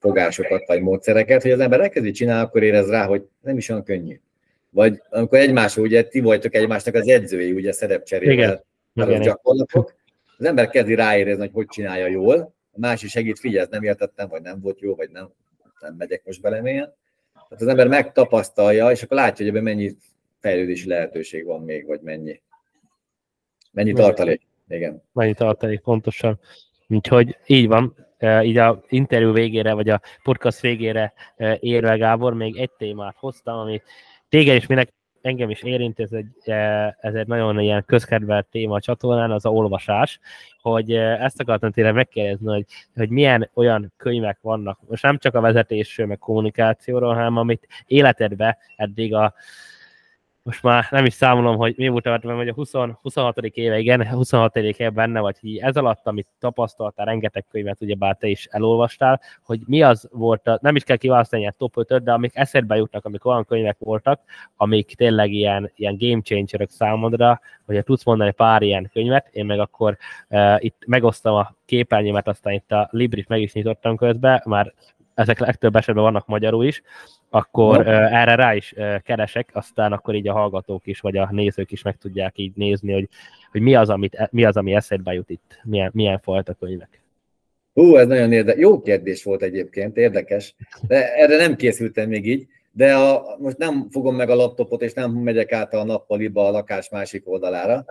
[0.00, 3.84] fogásokat vagy módszereket, hogy az ember elkezdi csinálni, akkor érez rá, hogy nem is olyan
[3.84, 4.20] könnyű.
[4.70, 9.94] Vagy amikor egymás, ugye ti vagytok egymásnak az edzői, ugye szerepcserével, az gyakorlatok,
[10.38, 14.42] az ember kezdi ráérezni, hogy hogy csinálja jól, a másik segít, figyelj, nem értettem, vagy
[14.42, 15.32] nem volt jó, vagy nem,
[15.80, 16.94] nem megyek most bele mélyen.
[17.32, 19.96] Tehát az ember megtapasztalja, és akkor látja, hogy ebben mennyi
[20.40, 22.40] fejlődési lehetőség van még, vagy mennyi,
[23.72, 24.40] mennyi tartalék.
[24.68, 25.02] Igen.
[25.12, 26.40] Mennyi tartalék, pontosan.
[26.88, 28.06] Úgyhogy így van,
[28.42, 31.12] így a interjú végére, vagy a podcast végére
[31.60, 33.82] érve Gábor, még egy témát hoztam, ami
[34.28, 36.50] téged is minek engem is érint, ez egy,
[37.00, 40.18] ez egy nagyon ilyen közkedvelt téma a csatornán, az a olvasás,
[40.60, 42.64] hogy ezt akartam tényleg megkérdezni, hogy,
[42.94, 48.58] hogy milyen olyan könyvek vannak, most nem csak a vezetésről, meg kommunikációról, hanem amit életedbe
[48.76, 49.34] eddig a,
[50.42, 52.72] most már nem is számolom, hogy mi volt tartom, hogy a 20,
[53.02, 53.38] 26.
[53.38, 54.56] éve, igen, 26.
[54.56, 59.60] éve benne vagy, hogy ez alatt, amit tapasztaltál, rengeteg könyvet, ugyebár te is elolvastál, hogy
[59.66, 63.04] mi az volt, a, nem is kell kiválasztani egy top 5 de amik eszedbe jutnak,
[63.04, 64.20] amik olyan könyvek voltak,
[64.56, 69.58] amik tényleg ilyen, ilyen game changerök számodra, hogyha tudsz mondani pár ilyen könyvet, én meg
[69.58, 69.96] akkor
[70.28, 74.72] uh, itt megosztom a képernyőmet, aztán itt a Librit meg is nyitottam közben, már
[75.14, 76.82] ezek legtöbb esetben vannak magyarul is,
[77.30, 77.90] akkor no.
[77.90, 78.74] erre rá is
[79.04, 82.92] keresek, aztán akkor így a hallgatók is, vagy a nézők is meg tudják így nézni,
[82.92, 83.08] hogy,
[83.50, 87.02] hogy mi, az, amit, e, mi az, ami eszedbe jut itt, milyen, milyen fajta könyvek.
[87.72, 88.60] Hú, ez nagyon érdekes.
[88.60, 90.54] Jó kérdés volt egyébként, érdekes.
[90.86, 94.92] De erre nem készültem még így, de a, most nem fogom meg a laptopot, és
[94.92, 97.84] nem megyek át a nappaliba a lakás másik oldalára,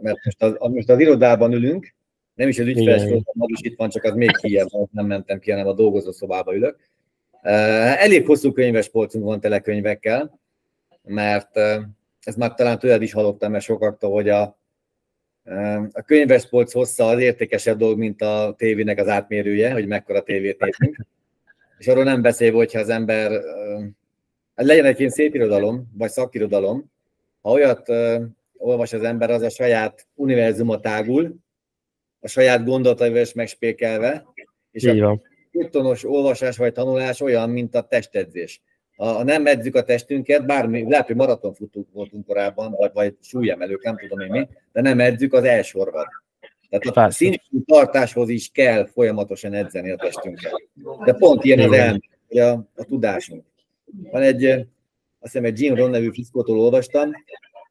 [0.00, 1.94] mert most az, most az irodában ülünk,
[2.34, 3.02] nem is az ügyfeles
[3.46, 6.76] is itt van, csak az még kijebb, nem mentem ki, hanem a dolgozószobába ülök.
[7.46, 10.40] Elég hosszú könyves polcunk van tele könyvekkel,
[11.02, 11.56] mert
[12.20, 14.58] ez már talán tőled is hallottam, mert sokaktól, hogy a,
[15.92, 20.60] a könyves polc hossza az értékesebb dolog, mint a tévének az átmérője, hogy mekkora tévét
[20.60, 21.06] nézünk.
[21.78, 23.30] És arról nem beszélve, hogyha az ember,
[24.54, 26.90] legyen egy ilyen szép irodalom, vagy szakirodalom,
[27.40, 27.88] ha olyat
[28.56, 31.36] olvas az ember, az a saját univerzumot tágul,
[32.20, 34.24] a saját gondolataival is megspékelve,
[34.70, 35.10] és Így van.
[35.10, 38.60] a folytonos olvasás vagy tanulás olyan, mint a testedzés.
[38.96, 43.96] Ha nem edzük a testünket, bármi, lehet, hogy maratonfutók voltunk korábban, vagy, vagy súlyemelők, nem
[43.96, 46.06] tudom én mi, de nem edzük, az elsorvad.
[46.68, 50.52] Tehát a szintű tartáshoz is kell folyamatosan edzeni a testünket.
[51.04, 53.44] De pont ilyen az elme, a, a tudásunk.
[54.10, 54.66] Van egy, azt
[55.20, 57.10] hiszem egy Jim Ron nevű fiszkótól olvastam,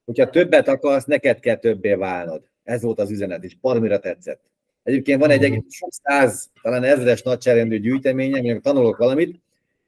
[0.06, 2.44] hogyha többet akarsz, neked kell többé válnod.
[2.64, 4.42] Ez volt az üzenet, és baromira tetszett.
[4.86, 9.40] Egyébként van egy, egy sok száz, talán ezres nagyságrendű gyűjteményem, amikor tanulok valamit,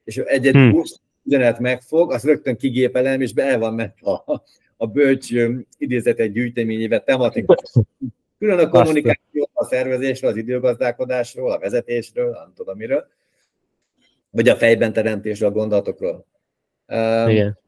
[0.03, 0.81] és egy-egy hmm.
[1.23, 4.43] üzenet megfog, azt rögtön kigépelem, és be el van ment a,
[4.77, 5.29] a bölcs
[5.77, 7.57] idézetek gyűjteményével tematikus.
[8.39, 13.07] Külön a kommunikáció, a szervezésről, az időgazdálkodásról, a vezetésről, nem tudom miről,
[14.29, 16.25] vagy a fejben teremtésről, a gondolatokról.
[17.27, 17.59] Igen.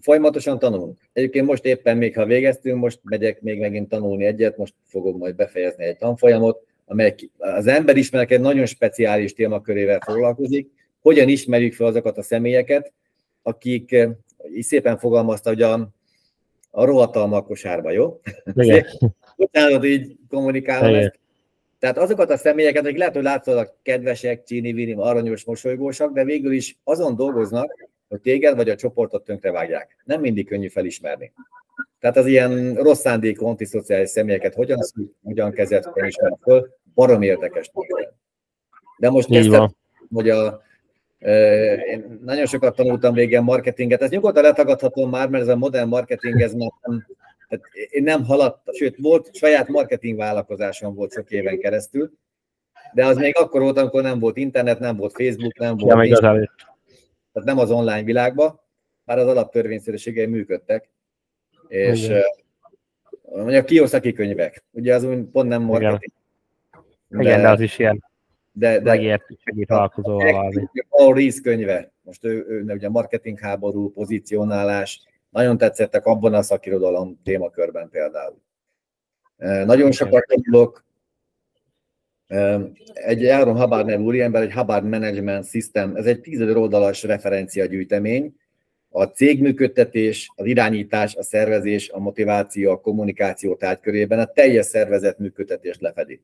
[0.00, 0.98] Folyamatosan tanulunk.
[1.12, 5.34] Egyébként most éppen még, ha végeztünk, most megyek még megint tanulni egyet, most fogom majd
[5.34, 10.70] befejezni egy tanfolyamot, amely az emberismerek nagyon speciális témakörével foglalkozik,
[11.00, 12.92] hogyan ismerjük fel azokat a személyeket,
[13.42, 14.10] akik, eh,
[14.54, 15.72] így szépen fogalmazta, hogy a,
[16.70, 18.20] a rohatalma kosárba, jó?
[19.36, 21.18] Utána így kommunikálom ezt.
[21.78, 26.52] Tehát azokat a személyeket, akik lehet, hogy látszólag kedvesek, csíni, vini, aranyos, mosolygósak, de végül
[26.52, 29.96] is azon dolgoznak, hogy téged vagy a csoportot tönkrevágják.
[30.04, 31.32] Nem mindig könnyű felismerni.
[32.00, 34.78] Tehát az ilyen rossz szándékú antiszociális személyeket hogyan,
[35.22, 37.70] hogyan kezelt, hogyan ismer föl, barom érdekes.
[38.98, 39.70] De most kezdtem,
[40.12, 40.64] hogy a
[41.88, 46.40] Én nagyon sokat tanultam régen marketinget, ezt nyugodtan letagadhatom már, mert ez a modern marketing,
[46.40, 47.06] ez már nem,
[47.48, 52.12] tehát én nem haladtam, sőt, volt saját marketing vállalkozásom volt sok éven keresztül,
[52.94, 56.08] de az még akkor volt, amikor nem volt internet, nem volt Facebook, nem volt...
[56.08, 56.48] Ja,
[57.36, 58.60] tehát nem az online világban,
[59.04, 60.88] már az alaptörvényszerűségei működtek,
[61.68, 62.22] és Igen.
[63.22, 66.12] mondjuk a Kiyosaki könyvek, ugye az úgy pont nem marketing.
[67.10, 68.04] Igen, de, Igen, de az is ilyen
[68.52, 70.52] de, de megért segít vállalkozóval
[70.88, 76.42] A Rees könyve, most ő, ő, ő ugye marketing háború, pozícionálás, nagyon tetszettek abban a
[76.42, 78.40] szakirodalom témakörben például.
[79.64, 80.84] Nagyon sokat tanulok,
[82.94, 88.34] egy Aaron Hubbard nevű úriember, egy Hubbard Management System, ez egy tízezer oldalas referenciagyűjtemény,
[88.88, 95.80] a cégműködtetés, az irányítás, a szervezés, a motiváció, a kommunikáció tárgykörében a teljes szervezet működtetést
[95.80, 96.20] lefedi.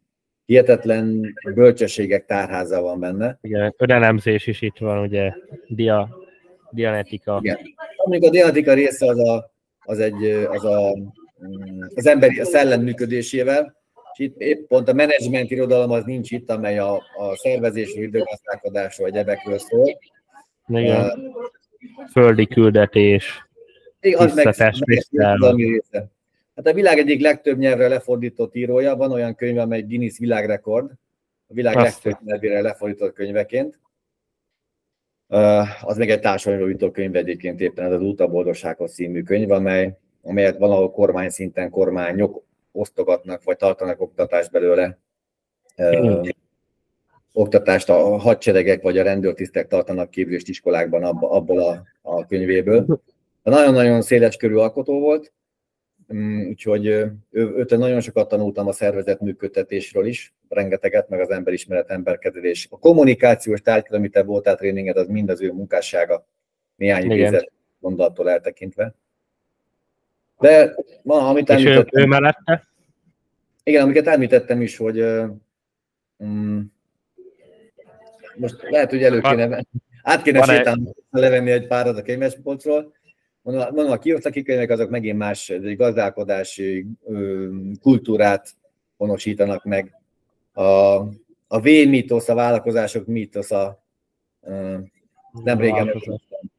[0.47, 3.39] Hihetetlen bölcsességek tárháza van benne.
[3.41, 5.33] Igen, önelemzés is itt van, ugye,
[5.69, 6.19] dia,
[6.71, 7.39] dianetika.
[7.43, 7.59] Igen.
[7.97, 10.93] Amíg a dianetika része az, a, az, egy, az a,
[11.95, 13.82] az emberi a szellem működésével,
[14.13, 19.11] és itt épp pont a menedzsment irodalom az nincs itt, amely a, a szervezésről, időgazdálkodásról,
[19.11, 19.99] vagy ebekről szól.
[20.67, 21.05] Igen.
[21.05, 23.47] Uh, Földi küldetés,
[24.15, 26.11] az meg, része.
[26.57, 30.91] Hát a világ egyik legtöbb nyelvre lefordított írója, van olyan könyv, amely Guinness világrekord,
[31.49, 33.81] a világ Azt legtöbb nyelvére lefordított könyveként.
[35.29, 39.51] Uh, az még egy társadalmi könyv egyébként éppen ez az Út a boldogsághoz című könyv,
[39.51, 44.99] amely, amelyet valahol kormány szinten kormányok osztogatnak, vagy tartanak oktatást belőle.
[47.33, 53.01] Oktatást a hadseregek vagy a rendőrtisztek tartanak képzést iskolákban abba, abból a, a könyvéből.
[53.43, 55.33] Nagyon-nagyon széles körű alkotó volt,
[56.15, 56.87] mm, úgyhogy
[57.31, 62.67] őtől nagyon sokat tanultam a szervezet működtetésről is, rengeteget, meg az emberismeret, emberkezelés.
[62.71, 66.27] A kommunikációs tárgykör, amit te voltál tréninged, az mind az ő munkássága,
[66.77, 68.95] néhány idézet gondolattól eltekintve.
[70.43, 72.69] De ma, amit És ő, ő mellette?
[73.63, 75.01] Igen, amiket említettem is, hogy
[76.17, 76.73] um,
[78.37, 79.65] most lehet, hogy elő kéne,
[80.03, 82.93] át kéne sétálni, levenni egy párat a könyvespolcról.
[83.43, 86.87] Mondom, mondom a kiosztaki könyvek azok megint más egy gazdálkodási
[87.81, 88.51] kultúrát
[88.97, 89.95] honosítanak meg.
[90.53, 90.63] A,
[91.47, 93.83] a V mítosz, a vállalkozások mítosz, a,
[95.45, 96.03] nem régen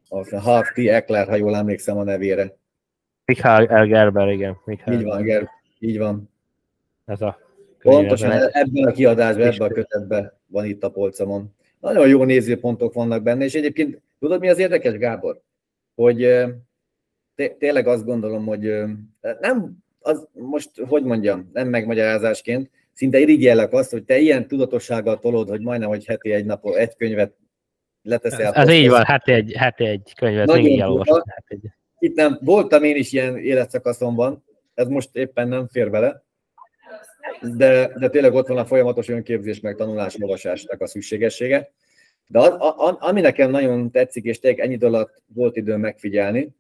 [0.10, 0.78] a T.
[0.78, 2.56] Eckler, ha jól emlékszem a nevére.
[3.26, 4.58] Michael Gerber, igen.
[4.66, 4.98] Michael.
[4.98, 5.50] Így van, Ger,
[5.80, 6.30] így van.
[7.06, 7.38] Ez a
[7.84, 11.56] Pontosan ebben a kiadásban, ebben a kötetben van itt a polcomon.
[11.80, 15.42] Nagyon jó nézőpontok vannak benne, és egyébként tudod, mi az érdekes, Gábor?
[15.96, 16.46] Hogy
[17.58, 18.74] tényleg azt gondolom, hogy
[19.40, 25.50] nem, az most, hogy mondjam, nem megmagyarázásként, szinte irigyellek azt, hogy te ilyen tudatossággal tolod,
[25.50, 27.34] hogy majdnem, hogy heti egy nap egy könyvet
[28.02, 28.54] leteszel.
[28.54, 31.24] Ez, ez így van, heti egy, heti egy könyvet mindig elolvasod.
[32.04, 34.44] Itt nem, voltam én is ilyen életszakaszomban,
[34.74, 36.24] ez most éppen nem fér vele,
[37.56, 41.72] de, de tényleg ott van a folyamatos önképzés, meg tanulás, olvasásnak a szükségessége.
[42.28, 46.56] De a, a, ami nekem nagyon tetszik, és tényleg ennyi alatt volt időm megfigyelni,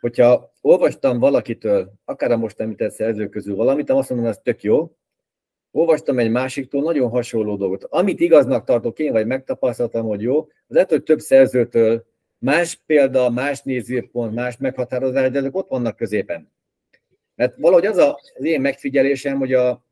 [0.00, 4.96] hogyha olvastam valakitől, akár a most említett szerző közül valamit, azt mondom, ez tök jó,
[5.70, 7.84] olvastam egy másiktól nagyon hasonló dolgot.
[7.84, 12.10] Amit igaznak tartok én, vagy megtapasztaltam, hogy jó, az lehet, hogy több szerzőtől
[12.42, 16.50] más példa, más nézőpont, más meghatározás, de ezek ott vannak középen.
[17.34, 19.84] Mert valahogy az a, az én megfigyelésem, hogy a,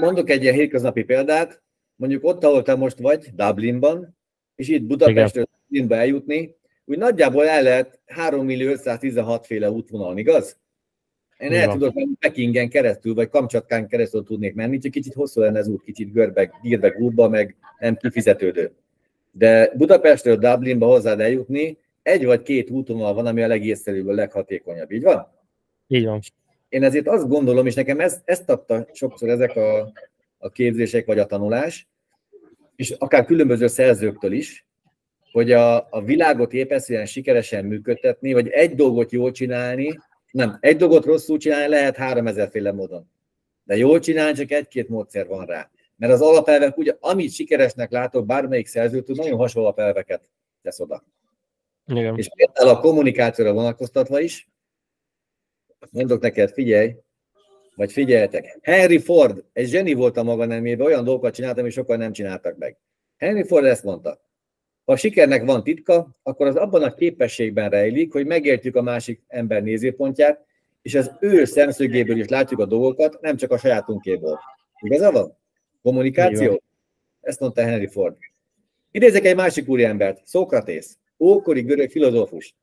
[0.00, 1.62] mondok egy ilyen hétköznapi példát,
[1.96, 4.16] mondjuk ott, ahol te most vagy, Dublinban,
[4.54, 10.56] és itt Budapestről Dublinba eljutni, úgy nagyjából el lehet 3 millió 516 féle útvonal, igaz?
[11.38, 15.58] Én el tudok menni Pekingen keresztül, vagy Kamcsatkán keresztül tudnék menni, csak kicsit hosszú lenne
[15.58, 18.72] az út, kicsit görbe, gírbe, gúrba, meg nem kifizetődő.
[19.38, 24.90] De Budapestről Dublinba hozzád eljutni, egy vagy két útvonal van, ami a legészszerűbb, a leghatékonyabb.
[24.90, 25.26] Így van?
[25.86, 26.20] Így van.
[26.68, 29.92] Én ezért azt gondolom, és nekem ezt, ezt adta sokszor ezek a,
[30.38, 31.88] a képzések vagy a tanulás,
[32.76, 34.66] és akár különböző szerzőktől is,
[35.32, 39.98] hogy a, a világot épeszűen sikeresen működtetni, vagy egy dolgot jól csinálni,
[40.30, 43.10] nem, egy dolgot rosszul csinálni lehet három féle módon.
[43.64, 45.70] De jól csinálni csak egy-két módszer van rá.
[45.96, 50.28] Mert az alapelvek, ugye, amit sikeresnek látok, bármelyik szerzőtől nagyon hasonló alapelveket
[50.62, 51.04] tesz oda.
[51.86, 52.16] Igen.
[52.16, 54.48] És például a kommunikációra vonatkoztatva is,
[55.90, 56.94] mondok neked, figyelj,
[57.74, 61.98] vagy figyeljetek, Henry Ford, egy zseni volt a maga nemében, olyan dolgokat csináltam, és sokan
[61.98, 62.78] nem csináltak meg.
[63.16, 64.20] Henry Ford ezt mondta,
[64.84, 69.22] ha a sikernek van titka, akkor az abban a képességben rejlik, hogy megértjük a másik
[69.26, 70.44] ember nézőpontját,
[70.82, 74.40] és az ő szemszögéből is látjuk a dolgokat, nem csak a sajátunkéból.
[74.80, 75.38] Igaza van?
[75.86, 76.62] Kommunikáció?
[77.20, 78.16] Ezt mondta Henry Ford.
[78.90, 82.54] Idézek egy másik úriembert, Szókratész, ókori görög filozófus.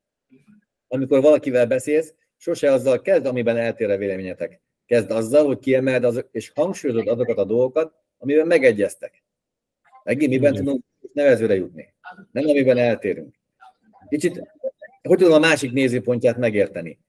[0.88, 4.62] Amikor valakivel beszélsz, sose azzal kezd, amiben eltér a véleményetek.
[4.86, 9.24] Kezd azzal, hogy kiemeld az, és hangsúlyozod azokat a dolgokat, amiben megegyeztek.
[10.04, 11.94] Megint miben tudunk nevezőre jutni?
[12.32, 13.36] Nem amiben eltérünk.
[14.10, 14.52] Kicsit,
[15.02, 17.00] hogy tudom a másik nézőpontját megérteni?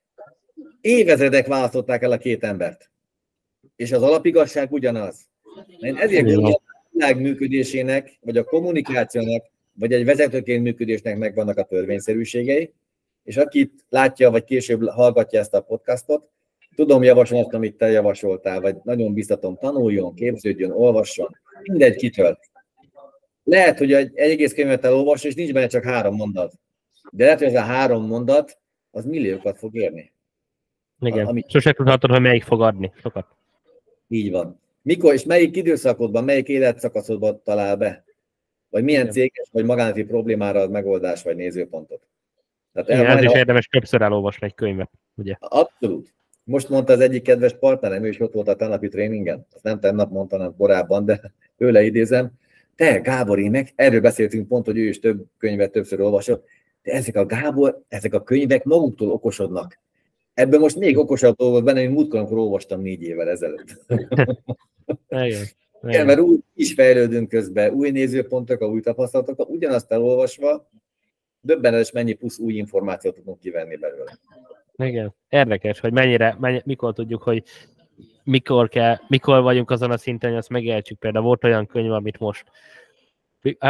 [0.81, 2.89] Évezredek választották el a két embert.
[3.75, 5.33] És az alapigazság ugyanaz.
[5.79, 11.63] Én ezért gondolom, a világ működésének, vagy a kommunikációnak, vagy egy vezetőként működésnek megvannak a
[11.63, 12.73] törvényszerűségei,
[13.23, 16.29] és akit látja, vagy később hallgatja ezt a podcastot,
[16.75, 22.39] tudom javasolni azt, amit te javasoltál, vagy nagyon biztatom, tanuljon, képződjön, olvasson, mindegy kitől.
[23.43, 26.53] Lehet, hogy egy, egy egész könyvet elolvas, és nincs benne csak három mondat.
[27.11, 28.57] De lehet, hogy ez a három mondat,
[28.91, 30.13] az milliókat fog érni.
[30.99, 31.43] Igen, ami...
[31.47, 32.91] sose tudhatod, hogy melyik fog adni.
[33.01, 33.27] Sokat.
[34.07, 34.59] Így van.
[34.85, 38.03] Mikor és melyik időszakodban, melyik életszakaszodban talál be?
[38.69, 42.07] Vagy milyen céges vagy magánati problémára ad megoldás vagy nézőpontot?
[42.73, 43.37] Tehát Igen, ez is a...
[43.37, 45.35] érdemes többször elolvasni egy könyvet, ugye?
[45.39, 46.13] Abszolút.
[46.43, 49.79] Most mondta az egyik kedves partnerem, ő is ott volt a tenapi tréningen, azt nem
[49.79, 51.21] tennap mondta, hanem korábban, de
[51.57, 52.31] tőle idézem,
[52.75, 56.45] te Gábor, én meg, erről beszéltünk pont, hogy ő is több könyvet többször olvasott,
[56.83, 59.79] de ezek a Gábor, ezek a könyvek maguktól okosodnak.
[60.33, 63.85] Ebben most még okosabb dolgot benne, mint múltkor, amikor olvastam négy évvel ezelőtt.
[65.09, 65.45] Igen.
[65.83, 70.69] Igen, mert úgy is fejlődünk közben, új nézőpontok, új tapasztalatok, ugyanazt elolvasva,
[71.41, 74.19] döbbenetes mennyi plusz új információt tudunk kivenni belőle.
[74.75, 77.43] Igen, érdekes, hogy mennyire, mennyi, mikor tudjuk, hogy
[78.23, 80.99] mikor, kell, mikor vagyunk azon a szinten, hogy azt megértsük.
[80.99, 82.45] Például volt olyan könyv, amit most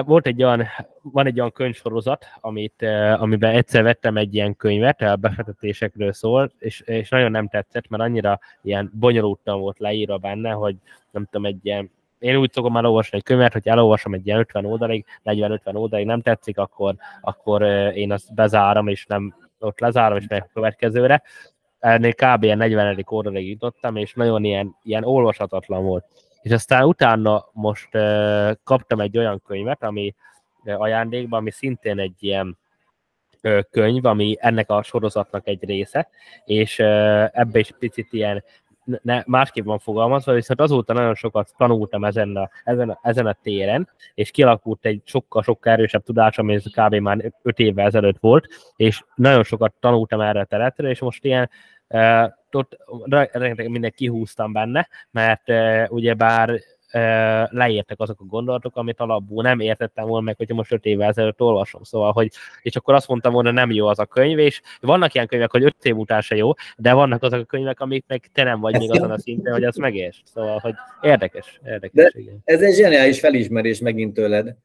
[0.06, 0.64] volt egy olyan,
[1.02, 6.52] van egy olyan könyvsorozat, amit, eh, amiben egyszer vettem egy ilyen könyvet, a befektetésekről szól,
[6.60, 10.76] és, és nagyon nem tetszett, mert annyira ilyen bonyolultan volt leírva benne, hogy
[11.12, 14.66] nem tudom, egy ilyen én úgy szoktam elolvasni egy könyvet, hogy elolvasom egy ilyen 50
[14.66, 20.18] oldalig, 40-50 oldalig nem tetszik, akkor, akkor eh, én azt bezárom, és nem ott lezárom,
[20.18, 21.24] és megyek a következőre.
[21.80, 22.46] Ennél kb.
[22.46, 23.04] 40.
[23.06, 26.06] oldalig jutottam, és nagyon ilyen, ilyen olvashatatlan volt.
[26.46, 27.90] És aztán utána most
[28.64, 30.16] kaptam egy olyan könyvet, ami
[30.64, 32.58] ajándékban, ami szintén egy ilyen
[33.72, 36.10] könyv, ami ennek a sorozatnak egy része,
[36.44, 38.44] és ebbe is picit ilyen
[39.02, 43.38] ne, másképp van fogalmazva, viszont azóta nagyon sokat tanultam ezen a, ezen, a, ezen a
[43.42, 46.96] téren, és kialakult egy sokkal-sokkal erősebb tudás, ami kb.
[46.96, 51.50] már 5 évvel ezelőtt volt, és nagyon sokat tanultam erre a területre, és most ilyen
[52.52, 52.78] ott
[53.32, 55.44] rengeteg mindent kihúztam benne, mert
[55.92, 56.60] ugyebár
[57.50, 61.42] leértek azok a gondolatok, amit alapból nem értettem volna meg, hogyha most öt évvel ezelőtt
[61.42, 61.84] olvasom.
[61.84, 62.32] Szóval, hogy,
[62.62, 65.64] és akkor azt mondtam volna, nem jó az a könyv, és vannak ilyen könyvek, hogy
[65.64, 68.78] öt év után se jó, de vannak azok a könyvek, amik meg te nem vagy
[68.78, 70.18] még azon a szinten, hogy azt megérts.
[70.24, 71.60] Szóval, hogy érdekes.
[71.66, 72.42] érdekes de igen.
[72.44, 74.56] Ez egy zseniális felismerés megint tőled.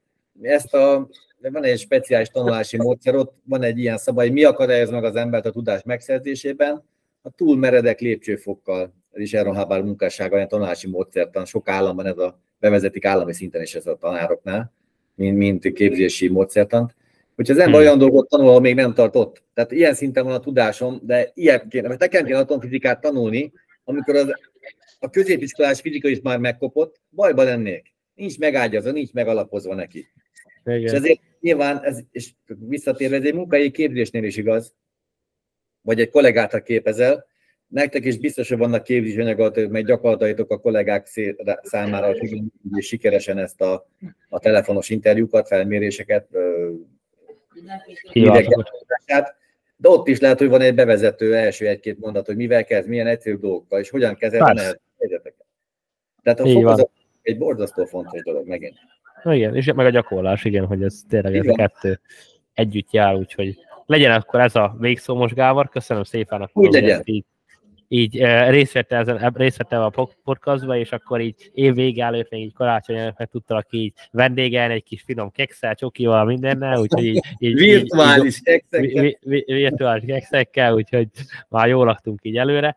[0.43, 1.09] Ezt a
[1.39, 5.17] de van egy speciális tanulási módszer, ott van egy ilyen szabály, mi akadályoz meg az
[5.17, 6.85] embert a tudás megszerzésében,
[7.23, 12.19] a túl meredek lépcsőfokkal ez is Aaron Hubbard munkássága, olyan tanulási módszertan, sok államban ez
[12.19, 14.73] a bevezetik állami szinten is ez a tanároknál,
[15.15, 16.95] mint, mint képzési módszertant.
[17.37, 17.85] Hogyha az ember hmm.
[17.85, 19.43] olyan dolgot tanul, ahol még nem tartott.
[19.55, 23.53] Tehát ilyen szinten van a tudásom, de ilyen kéne, mert nekem kéne atomfizikát tanulni,
[23.85, 24.33] amikor az,
[24.99, 27.95] a középiskolás fizika is már megkopott, bajba lennék.
[28.15, 30.07] Nincs megágyazva, nincs megalapozva neki.
[30.65, 30.81] Igen.
[30.81, 34.75] És ezért nyilván, ez, és visszatérve, ez egy munkai képzésnél is igaz,
[35.83, 37.29] vagy egy kollégát, képezel,
[37.71, 41.09] Nektek is biztos, hogy vannak képzési anyagatok, meg gyakorlataitok a kollégák
[41.63, 42.43] számára, hogy
[42.79, 43.87] sikeresen ezt a,
[44.29, 46.29] a telefonos interjúkat, felméréseket,
[49.77, 53.07] de ott is lehet, hogy van egy bevezető első egy-két mondat, hogy mivel kezd, milyen
[53.07, 55.47] egyszerű dolgokkal, és hogyan kezelni a helyzeteket.
[56.23, 56.91] Tehát a fokozat
[57.23, 58.77] egy borzasztó fontos dolog megint.
[59.25, 62.01] Igen, és meg a gyakorlás, igen, hogy ez tényleg ez a kettő
[62.55, 63.59] együtt jár, úgyhogy
[63.91, 65.69] legyen akkor ez a végszó most, Gábor.
[65.69, 67.03] Köszönöm szépen, akkor Úgy legyen.
[67.05, 67.25] Így
[67.93, 72.43] így részt vette, ezen, részt vette a podcastba, és akkor így év vége előtt még
[72.43, 77.21] így karácsony előtt meg tudtalak így vendégelni egy kis finom kekszel, csokival, mindennel, úgyhogy így,
[77.39, 79.13] így virtuális kekszekkel.
[79.47, 81.09] Virtuális kekszekkel, úgyhogy
[81.49, 82.77] már jól laktunk így előre.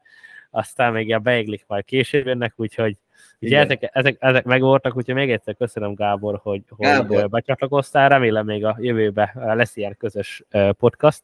[0.51, 2.95] Aztán még ilyen beéglik majd később ennek, úgyhogy
[3.43, 7.21] Ugye ezek, ezek, ezek megvoltak, úgyhogy még egyszer köszönöm Gábor, hogy, Gábor.
[7.21, 10.43] hogy becsatlakoztál, remélem még a jövőben lesz ilyen közös
[10.79, 11.21] podcast.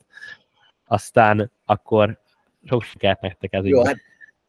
[0.86, 2.20] Aztán akkor
[2.65, 3.97] sok sikert nektek ez Jó, hát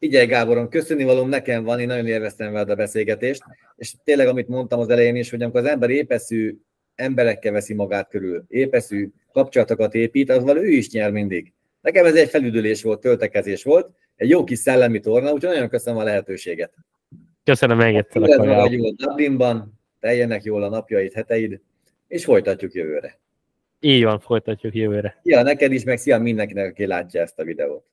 [0.01, 3.43] Figyelj Gáborom, köszönni valóm nekem van, én nagyon élveztem veled a beszélgetést,
[3.75, 6.57] és tényleg, amit mondtam az elején is, hogy amikor az ember épeszű
[6.95, 11.53] emberekkel veszi magát körül, épeszű kapcsolatokat épít, az ő is nyer mindig.
[11.81, 15.99] Nekem ez egy felüdülés volt, töltekezés volt, egy jó kis szellemi torna, úgyhogy nagyon köszönöm
[15.99, 16.73] a lehetőséget.
[17.43, 18.21] Köszönöm még egyszer.
[18.21, 21.61] Igaz magad jól Dublinban, teljenek jól a napjaid, heteid,
[22.07, 23.19] és folytatjuk jövőre.
[23.79, 25.19] Így van, folytatjuk jövőre.
[25.23, 27.90] Szia neked is, meg szia mindenkinek, aki látja ezt a videót.